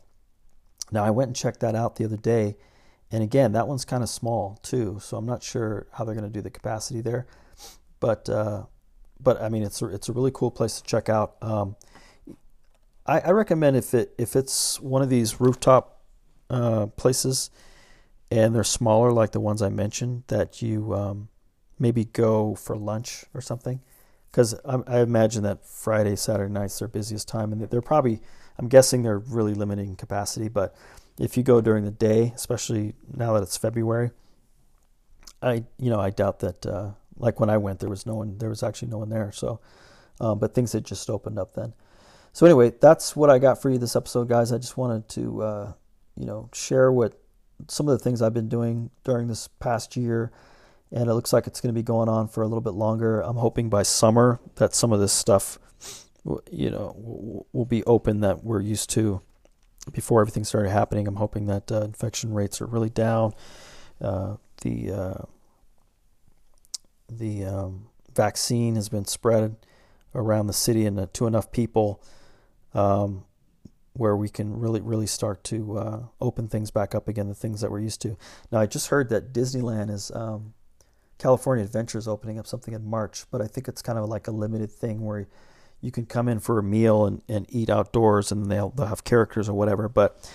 Now, 0.91 1.03
I 1.03 1.12
went 1.12 1.29
and 1.29 1.36
checked 1.36 1.60
that 1.62 1.75
out 1.75 1.95
the 1.95 2.06
other 2.06 2.17
day. 2.17 2.56
And 3.12 3.21
again, 3.23 3.51
that 3.51 3.67
one's 3.67 3.86
kind 3.86 4.01
of 4.01 4.10
small 4.10 4.60
too. 4.63 4.99
So 5.01 5.17
I'm 5.17 5.25
not 5.25 5.43
sure 5.43 5.88
how 5.93 6.03
they're 6.03 6.15
going 6.15 6.27
to 6.27 6.34
do 6.34 6.41
the 6.41 6.49
capacity 6.49 7.01
there. 7.01 7.27
But, 7.99 8.29
uh, 8.29 8.63
but 9.19 9.41
I 9.41 9.49
mean, 9.49 9.63
it's 9.63 9.82
a, 9.82 9.88
it's 9.88 10.10
a 10.10 10.13
really 10.13 10.32
cool 10.34 10.51
place 10.51 10.79
to 10.79 10.84
check 10.84 11.10
out. 11.10 11.36
Um, 11.41 11.75
I, 13.06 13.19
I, 13.19 13.29
recommend 13.32 13.75
if 13.75 13.93
it 13.93 14.13
if 14.17 14.36
it's 14.36 14.79
one 14.79 15.01
of 15.01 15.10
these 15.10 15.41
rooftop 15.41 16.01
uh, 16.49 16.86
places 16.88 17.49
and 18.32 18.56
they're 18.56 18.63
smaller, 18.63 19.12
like 19.12 19.32
the 19.32 19.41
ones 19.41 19.62
I 19.62 19.69
mentioned, 19.69 20.23
that 20.27 20.62
you 20.62 20.93
um, 20.93 21.27
maybe 21.77 22.06
go 22.06 22.56
for 22.56 22.77
lunch 22.77 23.25
or 23.34 23.41
something 23.41 23.82
because 24.34 24.56
I, 24.65 24.80
I, 24.88 25.00
imagine 25.02 25.43
that 25.43 25.63
Friday, 25.63 26.17
Saturday 26.17 26.52
nights 26.52 26.80
their 26.80 26.88
busiest 26.89 27.28
time, 27.28 27.54
and 27.54 27.62
they're 27.62 27.82
probably, 27.82 28.19
I'm 28.58 28.67
guessing 28.67 29.04
they're 29.04 29.19
really 29.19 29.54
limiting 29.54 29.96
capacity. 29.96 30.50
But 30.50 30.76
if 31.19 31.38
you 31.38 31.43
go 31.43 31.62
during 31.62 31.86
the 31.86 31.91
day, 31.91 32.34
especially 32.36 32.96
now 33.15 33.34
that 33.34 33.43
it's 33.43 33.56
February, 33.56 34.10
I, 35.41 35.63
you 35.78 35.89
know, 35.91 36.00
I 36.00 36.10
doubt 36.10 36.39
that. 36.39 36.65
Uh, 36.65 36.91
like 37.17 37.39
when 37.39 37.50
I 37.50 37.58
went, 37.58 37.80
there 37.80 37.89
was 37.89 38.06
no 38.06 38.15
one, 38.15 38.38
there 38.38 38.50
was 38.50 38.63
actually 38.63 38.89
no 38.89 38.98
one 39.00 39.10
there. 39.10 39.32
So, 39.32 39.60
um, 40.19 40.39
but 40.39 40.54
things 40.54 40.74
had 40.74 40.86
just 40.86 41.10
opened 41.10 41.39
up 41.39 41.54
then. 41.54 41.74
So 42.32 42.46
anyway, 42.46 42.74
that's 42.82 43.15
what 43.15 43.30
I 43.30 43.39
got 43.39 43.62
for 43.62 43.69
you 43.69 43.78
this 43.78 43.96
episode, 43.96 44.28
guys. 44.28 44.52
I 44.52 44.58
just 44.58 44.78
wanted 44.78 45.08
to, 45.10 45.41
uh, 45.41 45.74
you 46.17 46.26
know, 46.26 46.50
share 46.54 46.91
what 46.91 47.19
some 47.67 47.88
of 47.88 47.98
the 47.98 48.04
things 48.04 48.22
I've 48.22 48.34
been 48.34 48.50
doing 48.50 48.89
during 49.04 49.28
this 49.28 49.48
past 49.48 49.96
year 49.96 50.32
and 50.93 51.10
it 51.10 51.13
looks 51.13 51.34
like 51.34 51.47
it's 51.47 51.60
going 51.60 51.73
to 51.73 51.77
be 51.77 51.84
going 51.84 52.08
on 52.08 52.27
for 52.27 52.43
a 52.43 52.47
little 52.47 52.62
bit 52.62 52.73
longer. 52.73 53.19
I'm 53.21 53.38
hoping 53.38 53.67
by 53.67 53.82
summer 53.82 54.39
that 54.56 54.75
some 54.75 54.93
of 54.93 54.99
this 54.99 55.12
stuff, 55.12 55.58
you 56.51 56.69
know, 56.69 57.45
will 57.51 57.65
be 57.65 57.84
open 57.86 58.19
that 58.19 58.43
we're 58.43 58.62
used 58.62 58.91
to 58.91 59.21
before 59.91 60.21
everything 60.21 60.43
started 60.43 60.69
happening. 60.69 61.08
I'm 61.08 61.15
hoping 61.15 61.47
that 61.47 61.71
uh, 61.71 61.82
infection 61.82 62.34
rates 62.34 62.62
are 62.62 62.67
really 62.67 62.91
down. 62.91 63.34
Uh, 63.99 64.36
the 64.62 64.91
uh, 64.91 65.23
the 67.12 67.43
um, 67.43 67.88
vaccine 68.15 68.75
has 68.75 68.88
been 68.88 69.06
spread 69.06 69.56
around 70.13 70.45
the 70.45 70.53
city 70.53 70.86
and 70.86 71.12
to 71.13 71.25
enough 71.25 71.51
people 71.51 72.03
um, 72.75 73.25
where 73.93 74.15
we 74.15 74.29
can 74.29 74.60
really 74.60 74.79
really 74.79 75.08
start 75.08 75.43
to 75.45 75.77
uh, 75.79 75.99
open 76.21 76.47
things 76.47 76.69
back 76.69 76.93
up 76.93 77.08
again. 77.08 77.29
The 77.29 77.36
things 77.36 77.62
that 77.62 77.71
we're 77.71 77.79
used 77.79 78.01
to. 78.03 78.15
Now 78.51 78.60
I 78.60 78.67
just 78.67 78.88
heard 78.88 79.10
that 79.10 79.34
Disneyland 79.34 79.89
is 79.89 80.12
um, 80.13 80.53
California 81.17 81.63
Adventure 81.63 81.97
is 81.97 82.08
opening 82.08 82.39
up 82.39 82.47
something 82.47 82.73
in 82.73 82.86
March, 82.86 83.26
but 83.32 83.41
I 83.41 83.47
think 83.47 83.67
it's 83.67 83.82
kind 83.82 83.97
of 83.97 84.10
like 84.10 84.28
a 84.28 84.32
limited 84.32 84.71
thing 84.71 85.06
where 85.06 85.28
you 85.82 85.91
can 85.91 86.06
come 86.06 86.28
in 86.28 86.39
for 86.39 86.60
a 86.60 86.63
meal 86.63 87.06
and, 87.06 87.21
and 87.28 87.45
eat 87.49 87.69
outdoors 87.69 88.32
and 88.32 88.49
they'll, 88.49 88.69
they'll 88.69 88.88
have 88.88 89.04
characters 89.04 89.49
or 89.49 89.54
whatever. 89.54 89.89
But 89.89 90.30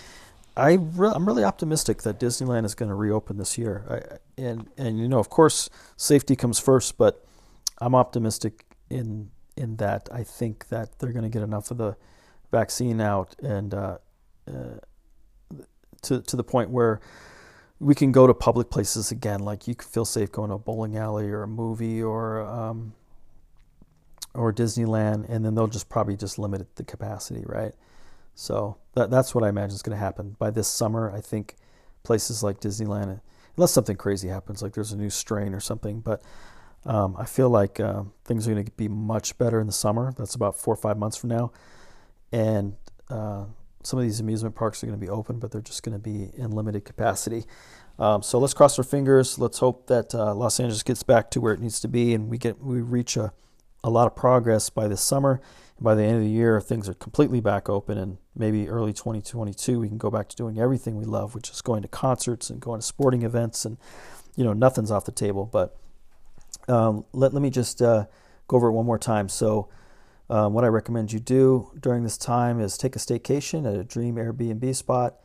I 0.56 0.74
re- 0.74 1.12
I'm 1.14 1.26
really 1.26 1.44
optimistic 1.44 2.02
that 2.02 2.20
Disneyland 2.20 2.64
is 2.64 2.74
going 2.74 2.88
to 2.88 2.94
reopen 2.94 3.38
this 3.38 3.56
year. 3.56 3.84
I, 3.88 4.42
and, 4.42 4.68
and, 4.76 4.98
you 4.98 5.08
know, 5.08 5.18
of 5.18 5.30
course, 5.30 5.70
safety 5.96 6.36
comes 6.36 6.58
first, 6.58 6.98
but 6.98 7.24
I'm 7.78 7.94
optimistic 7.94 8.66
in, 8.90 9.30
in 9.56 9.76
that 9.76 10.08
I 10.12 10.22
think 10.22 10.68
that 10.68 10.98
they're 10.98 11.12
going 11.12 11.22
to 11.22 11.28
get 11.28 11.42
enough 11.42 11.70
of 11.70 11.78
the 11.78 11.96
vaccine 12.50 13.00
out 13.00 13.34
and 13.42 13.72
uh, 13.72 13.98
uh, 14.46 14.78
to, 16.02 16.20
to 16.22 16.36
the 16.36 16.44
point 16.44 16.70
where 16.70 17.00
we 17.80 17.94
can 17.94 18.12
go 18.12 18.26
to 18.26 18.34
public 18.34 18.70
places 18.70 19.10
again. 19.10 19.40
Like 19.40 19.68
you 19.68 19.74
can 19.74 19.88
feel 19.88 20.04
safe 20.04 20.32
going 20.32 20.50
to 20.50 20.56
a 20.56 20.58
bowling 20.58 20.96
alley 20.96 21.28
or 21.30 21.42
a 21.42 21.48
movie 21.48 22.02
or 22.02 22.42
um, 22.42 22.94
or 24.34 24.52
Disneyland, 24.52 25.28
and 25.28 25.44
then 25.44 25.54
they'll 25.54 25.66
just 25.66 25.88
probably 25.88 26.16
just 26.16 26.38
limit 26.38 26.76
the 26.76 26.84
capacity, 26.84 27.44
right? 27.46 27.74
So 28.34 28.76
that 28.94 29.10
that's 29.10 29.34
what 29.34 29.44
I 29.44 29.48
imagine 29.48 29.74
is 29.74 29.82
going 29.82 29.96
to 29.96 30.04
happen 30.04 30.36
by 30.38 30.50
this 30.50 30.68
summer. 30.68 31.10
I 31.10 31.20
think 31.20 31.56
places 32.02 32.42
like 32.42 32.60
Disneyland, 32.60 33.20
unless 33.56 33.72
something 33.72 33.96
crazy 33.96 34.28
happens, 34.28 34.62
like 34.62 34.72
there's 34.74 34.92
a 34.92 34.96
new 34.96 35.10
strain 35.10 35.54
or 35.54 35.60
something, 35.60 36.00
but 36.00 36.22
Um, 36.86 37.16
I 37.18 37.26
feel 37.26 37.50
like 37.50 37.80
uh, 37.80 38.04
things 38.24 38.46
are 38.46 38.54
going 38.54 38.64
to 38.64 38.70
be 38.70 38.88
much 38.88 39.36
better 39.36 39.60
in 39.60 39.66
the 39.66 39.72
summer. 39.72 40.14
That's 40.16 40.36
about 40.36 40.56
four 40.56 40.72
or 40.72 40.76
five 40.76 40.96
months 40.96 41.18
from 41.18 41.30
now. 41.30 41.50
And 42.32 42.76
uh, 43.10 43.46
some 43.82 43.98
of 43.98 44.04
these 44.04 44.20
amusement 44.20 44.54
parks 44.54 44.82
are 44.82 44.86
going 44.86 44.98
to 44.98 45.04
be 45.04 45.10
open, 45.10 45.38
but 45.38 45.52
they're 45.52 45.60
just 45.60 45.82
going 45.82 45.92
to 45.92 45.98
be 45.98 46.30
in 46.36 46.50
limited 46.50 46.84
capacity. 46.84 47.44
Um, 47.98 48.22
so 48.22 48.38
let's 48.38 48.54
cross 48.54 48.78
our 48.78 48.84
fingers. 48.84 49.38
Let's 49.38 49.58
hope 49.58 49.86
that 49.88 50.14
uh, 50.14 50.34
Los 50.34 50.60
Angeles 50.60 50.82
gets 50.82 51.02
back 51.02 51.30
to 51.32 51.40
where 51.40 51.52
it 51.52 51.60
needs 51.60 51.80
to 51.80 51.88
be, 51.88 52.14
and 52.14 52.28
we 52.28 52.38
get 52.38 52.62
we 52.62 52.80
reach 52.80 53.16
a, 53.16 53.32
a 53.82 53.90
lot 53.90 54.06
of 54.06 54.14
progress 54.14 54.70
by 54.70 54.86
this 54.86 55.00
summer. 55.00 55.40
And 55.76 55.84
by 55.84 55.94
the 55.94 56.04
end 56.04 56.16
of 56.16 56.22
the 56.22 56.30
year, 56.30 56.60
things 56.60 56.88
are 56.88 56.94
completely 56.94 57.40
back 57.40 57.68
open, 57.68 57.98
and 57.98 58.18
maybe 58.36 58.68
early 58.68 58.92
2022 58.92 59.80
we 59.80 59.88
can 59.88 59.98
go 59.98 60.10
back 60.10 60.28
to 60.28 60.36
doing 60.36 60.60
everything 60.60 60.96
we 60.96 61.04
love, 61.04 61.34
which 61.34 61.50
is 61.50 61.60
going 61.60 61.82
to 61.82 61.88
concerts 61.88 62.50
and 62.50 62.60
going 62.60 62.80
to 62.80 62.86
sporting 62.86 63.22
events, 63.22 63.64
and 63.64 63.78
you 64.36 64.44
know 64.44 64.52
nothing's 64.52 64.92
off 64.92 65.04
the 65.04 65.12
table. 65.12 65.44
But 65.44 65.76
um, 66.68 67.04
let 67.12 67.34
let 67.34 67.42
me 67.42 67.50
just 67.50 67.82
uh, 67.82 68.06
go 68.46 68.56
over 68.56 68.68
it 68.68 68.72
one 68.72 68.86
more 68.86 68.98
time. 68.98 69.28
So. 69.28 69.68
Um, 70.30 70.52
what 70.52 70.64
I 70.64 70.68
recommend 70.68 71.12
you 71.12 71.20
do 71.20 71.70
during 71.80 72.02
this 72.02 72.18
time 72.18 72.60
is 72.60 72.76
take 72.76 72.96
a 72.96 72.98
staycation 72.98 73.66
at 73.66 73.78
a 73.78 73.84
dream 73.84 74.16
Airbnb 74.16 74.74
spot 74.74 75.16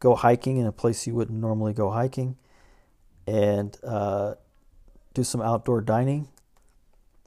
go 0.00 0.14
hiking 0.14 0.58
in 0.58 0.66
a 0.66 0.72
place 0.72 1.06
you 1.06 1.14
wouldn't 1.14 1.38
normally 1.40 1.72
go 1.72 1.90
hiking, 1.90 2.36
and 3.26 3.76
uh, 3.82 4.34
do 5.14 5.24
some 5.24 5.40
outdoor 5.40 5.80
dining, 5.80 6.28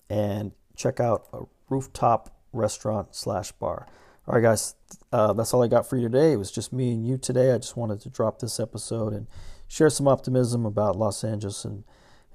and 0.10 0.52
check 0.76 1.00
out 1.00 1.28
a 1.34 1.44
rooftop 1.70 2.36
restaurant 2.54 3.16
slash 3.16 3.52
bar. 3.54 3.88
All 4.28 4.36
right, 4.36 4.42
guys, 4.42 4.76
uh, 5.12 5.34
that's 5.34 5.54
all 5.54 5.64
I 5.64 5.68
got 5.68 5.90
for 5.90 5.98
you 5.98 6.08
today. 6.08 6.34
It 6.34 6.38
was 6.38 6.52
just 6.52 6.72
me 6.72 6.92
and 6.92 7.08
you 7.08 7.18
today. 7.18 7.52
I 7.52 7.58
just 7.58 7.76
wanted 7.76 8.00
to 8.02 8.10
drop 8.10 8.40
this 8.40 8.60
episode 8.60 9.14
and 9.14 9.28
share 9.68 9.90
some 9.90 10.08
optimism 10.08 10.66
about 10.66 10.96
Los 10.96 11.24
Angeles 11.24 11.66
and 11.66 11.84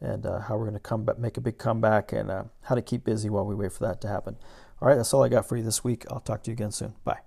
and 0.00 0.26
uh, 0.26 0.40
how 0.40 0.57
we're 0.57 0.64
going 0.64 0.74
to 0.74 0.80
come 0.80 1.04
back, 1.04 1.18
make 1.18 1.37
a 1.38 1.40
big 1.40 1.57
comeback, 1.57 2.12
and 2.12 2.30
uh, 2.30 2.44
how 2.62 2.74
to 2.74 2.83
keep 2.83 3.04
busy 3.04 3.30
while 3.30 3.46
we 3.46 3.54
wait 3.54 3.72
for 3.72 3.87
that 3.87 4.02
to 4.02 4.09
happen. 4.09 4.37
All 4.85 4.90
right, 4.90 4.97
that's 4.97 5.14
all 5.14 5.23
I 5.23 5.31
got 5.31 5.49
for 5.49 5.57
you 5.57 5.62
this 5.62 5.83
week. 5.83 6.05
I'll 6.11 6.20
talk 6.20 6.42
to 6.42 6.51
you 6.51 6.53
again 6.53 6.70
soon. 6.70 6.92
Bye. 7.05 7.20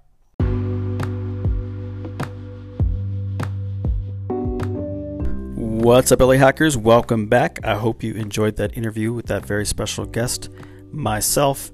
What's 5.56 6.12
up, 6.12 6.20
LA 6.20 6.34
hackers? 6.34 6.78
Welcome 6.78 7.26
back. 7.26 7.58
I 7.64 7.74
hope 7.74 8.04
you 8.04 8.14
enjoyed 8.14 8.58
that 8.58 8.78
interview 8.78 9.12
with 9.12 9.26
that 9.26 9.44
very 9.44 9.66
special 9.66 10.06
guest, 10.06 10.52
myself. 10.92 11.72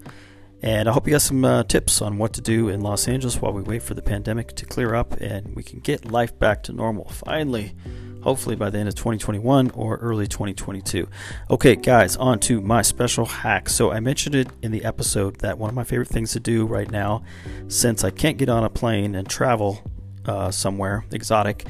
And 0.62 0.88
I 0.88 0.94
hope 0.94 1.06
you 1.06 1.12
got 1.12 1.22
some 1.22 1.44
uh, 1.44 1.64
tips 1.64 2.02
on 2.02 2.18
what 2.18 2.32
to 2.36 2.42
do 2.42 2.70
in 2.70 2.80
Los 2.80 3.10
Angeles 3.10 3.42
while 3.42 3.52
we 3.52 3.62
wait 3.62 3.84
for 3.84 3.94
the 3.94 4.02
pandemic 4.02 4.56
to 4.56 4.66
clear 4.66 4.96
up 4.96 5.12
and 5.20 5.54
we 5.54 5.64
can 5.64 5.82
get 5.82 6.10
life 6.10 6.40
back 6.40 6.64
to 6.64 6.72
normal 6.72 7.10
finally, 7.10 7.76
hopefully 8.24 8.56
by 8.56 8.70
the 8.70 8.80
end 8.80 8.88
of 8.88 8.96
2021 8.96 9.72
or 9.72 9.98
early 9.98 10.28
2022. 10.28 11.08
Okay, 11.50 11.76
guys, 11.76 12.16
on 12.16 12.40
to 12.40 12.62
my 12.62 12.82
special 12.82 13.26
hack. 13.26 13.70
So 13.70 13.92
I 13.92 14.00
mentioned 14.00 14.36
it 14.36 14.48
in 14.62 14.72
the 14.72 14.84
episode 14.84 15.40
that 15.40 15.58
one 15.58 15.70
of 15.70 15.76
my 15.76 15.84
favorite 15.84 16.10
things 16.10 16.32
to 16.34 16.40
do 16.40 16.66
right 16.66 16.90
now, 16.90 17.24
since 17.68 18.04
I 18.04 18.10
can't 18.10 18.38
get 18.38 18.50
on 18.50 18.64
a 18.64 18.70
plane 18.70 19.16
and 19.16 19.30
travel 19.30 19.82
uh, 20.26 20.50
somewhere 20.52 21.06
exotic 21.12 21.66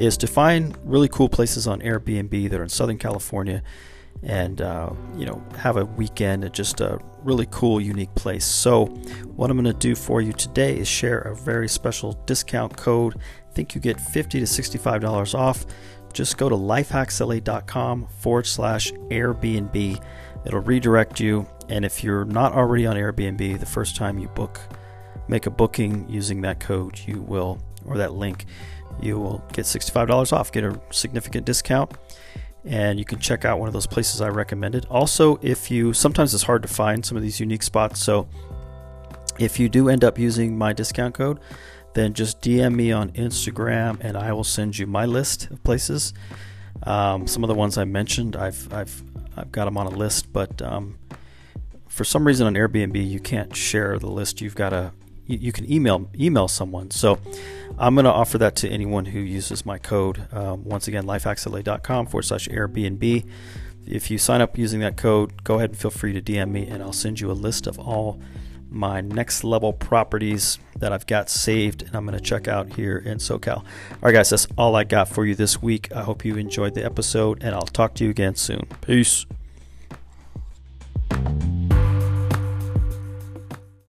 is 0.00 0.16
to 0.16 0.26
find 0.26 0.76
really 0.84 1.08
cool 1.08 1.28
places 1.28 1.66
on 1.66 1.80
Airbnb 1.80 2.50
that 2.50 2.58
are 2.58 2.62
in 2.62 2.68
Southern 2.68 2.98
California 2.98 3.62
and 4.22 4.60
uh, 4.60 4.90
you 5.16 5.24
know 5.24 5.42
have 5.56 5.76
a 5.76 5.84
weekend 5.84 6.44
at 6.44 6.52
just 6.52 6.80
a 6.80 6.98
really 7.22 7.46
cool 7.50 7.80
unique 7.80 8.12
place 8.14 8.44
so 8.44 8.86
what 9.36 9.50
i'm 9.50 9.56
going 9.56 9.64
to 9.64 9.78
do 9.78 9.94
for 9.94 10.20
you 10.20 10.32
today 10.32 10.76
is 10.76 10.88
share 10.88 11.20
a 11.20 11.36
very 11.36 11.68
special 11.68 12.12
discount 12.26 12.76
code 12.76 13.16
i 13.48 13.52
think 13.52 13.74
you 13.74 13.80
get 13.80 14.00
50 14.00 14.40
to 14.40 14.46
65 14.46 15.00
dollars 15.00 15.34
off 15.34 15.66
just 16.12 16.36
go 16.36 16.48
to 16.48 16.54
lifehacksla.com 16.54 18.06
forward 18.18 18.46
slash 18.46 18.92
airbnb 19.10 20.02
it'll 20.46 20.60
redirect 20.60 21.20
you 21.20 21.46
and 21.68 21.84
if 21.84 22.02
you're 22.02 22.24
not 22.24 22.52
already 22.52 22.86
on 22.86 22.96
airbnb 22.96 23.58
the 23.58 23.66
first 23.66 23.96
time 23.96 24.18
you 24.18 24.28
book 24.28 24.60
make 25.28 25.46
a 25.46 25.50
booking 25.50 26.08
using 26.08 26.40
that 26.40 26.60
code 26.60 26.98
you 27.06 27.20
will 27.22 27.60
or 27.88 27.96
that 27.98 28.14
link, 28.14 28.46
you 29.00 29.18
will 29.18 29.42
get 29.52 29.64
$65 29.64 30.32
off, 30.32 30.52
get 30.52 30.64
a 30.64 30.80
significant 30.90 31.46
discount, 31.46 31.92
and 32.64 32.98
you 32.98 33.04
can 33.04 33.18
check 33.18 33.44
out 33.44 33.58
one 33.58 33.68
of 33.68 33.72
those 33.72 33.86
places 33.86 34.20
I 34.20 34.28
recommended. 34.28 34.86
Also, 34.86 35.38
if 35.42 35.70
you 35.70 35.92
sometimes 35.92 36.34
it's 36.34 36.42
hard 36.42 36.62
to 36.62 36.68
find 36.68 37.04
some 37.04 37.16
of 37.16 37.22
these 37.22 37.40
unique 37.40 37.62
spots, 37.62 38.02
so 38.02 38.28
if 39.38 39.58
you 39.58 39.68
do 39.68 39.88
end 39.88 40.04
up 40.04 40.18
using 40.18 40.58
my 40.58 40.72
discount 40.72 41.14
code, 41.14 41.38
then 41.98 42.14
just 42.14 42.40
DM 42.40 42.74
me 42.74 42.92
on 42.92 43.10
Instagram 43.10 43.98
and 44.00 44.16
I 44.16 44.32
will 44.32 44.44
send 44.44 44.78
you 44.78 44.86
my 44.86 45.04
list 45.04 45.50
of 45.50 45.62
places. 45.64 46.14
Um, 46.84 47.26
some 47.26 47.42
of 47.42 47.48
the 47.48 47.54
ones 47.54 47.76
I 47.76 47.84
mentioned, 47.84 48.36
I've 48.36 48.72
I've 48.72 49.02
I've 49.36 49.50
got 49.50 49.64
them 49.64 49.76
on 49.76 49.86
a 49.86 49.90
list, 49.90 50.32
but 50.32 50.62
um, 50.62 50.98
for 51.88 52.04
some 52.04 52.26
reason 52.26 52.46
on 52.46 52.54
Airbnb 52.54 53.04
you 53.06 53.18
can't 53.18 53.54
share 53.54 53.98
the 53.98 54.10
list. 54.10 54.40
You've 54.40 54.54
got 54.54 54.70
to 54.70 54.92
you, 55.26 55.52
can 55.52 55.70
email 55.70 56.08
email 56.18 56.48
someone. 56.48 56.90
So 56.90 57.18
I'm 57.78 57.94
going 57.94 58.04
to 58.04 58.12
offer 58.12 58.38
that 58.38 58.56
to 58.56 58.68
anyone 58.68 59.04
who 59.06 59.20
uses 59.20 59.66
my 59.66 59.78
code. 59.78 60.26
Um, 60.32 60.64
once 60.64 60.88
again, 60.88 61.04
lifehacksla.com 61.04 62.06
forward 62.06 62.22
slash 62.22 62.48
Airbnb. 62.48 63.28
If 63.86 64.10
you 64.10 64.18
sign 64.18 64.40
up 64.40 64.56
using 64.56 64.80
that 64.80 64.96
code, 64.96 65.44
go 65.44 65.56
ahead 65.56 65.70
and 65.70 65.78
feel 65.78 65.90
free 65.90 66.12
to 66.12 66.22
DM 66.22 66.50
me, 66.50 66.66
and 66.66 66.82
I'll 66.82 66.92
send 66.92 67.20
you 67.20 67.30
a 67.30 67.32
list 67.32 67.66
of 67.66 67.78
all 67.78 68.20
my 68.70 69.00
next 69.00 69.44
level 69.44 69.72
properties 69.72 70.58
that 70.78 70.92
I've 70.92 71.06
got 71.06 71.30
saved 71.30 71.82
and 71.82 71.94
I'm 71.94 72.04
going 72.06 72.16
to 72.16 72.22
check 72.22 72.48
out 72.48 72.74
here 72.74 72.98
in 72.98 73.18
SoCal. 73.18 73.58
All 73.58 73.64
right, 74.02 74.12
guys, 74.12 74.30
that's 74.30 74.46
all 74.56 74.76
I 74.76 74.84
got 74.84 75.08
for 75.08 75.24
you 75.24 75.34
this 75.34 75.60
week. 75.62 75.90
I 75.94 76.02
hope 76.02 76.24
you 76.24 76.36
enjoyed 76.36 76.74
the 76.74 76.84
episode 76.84 77.42
and 77.42 77.54
I'll 77.54 77.62
talk 77.62 77.94
to 77.94 78.04
you 78.04 78.10
again 78.10 78.36
soon. 78.36 78.66
Peace. 78.80 79.26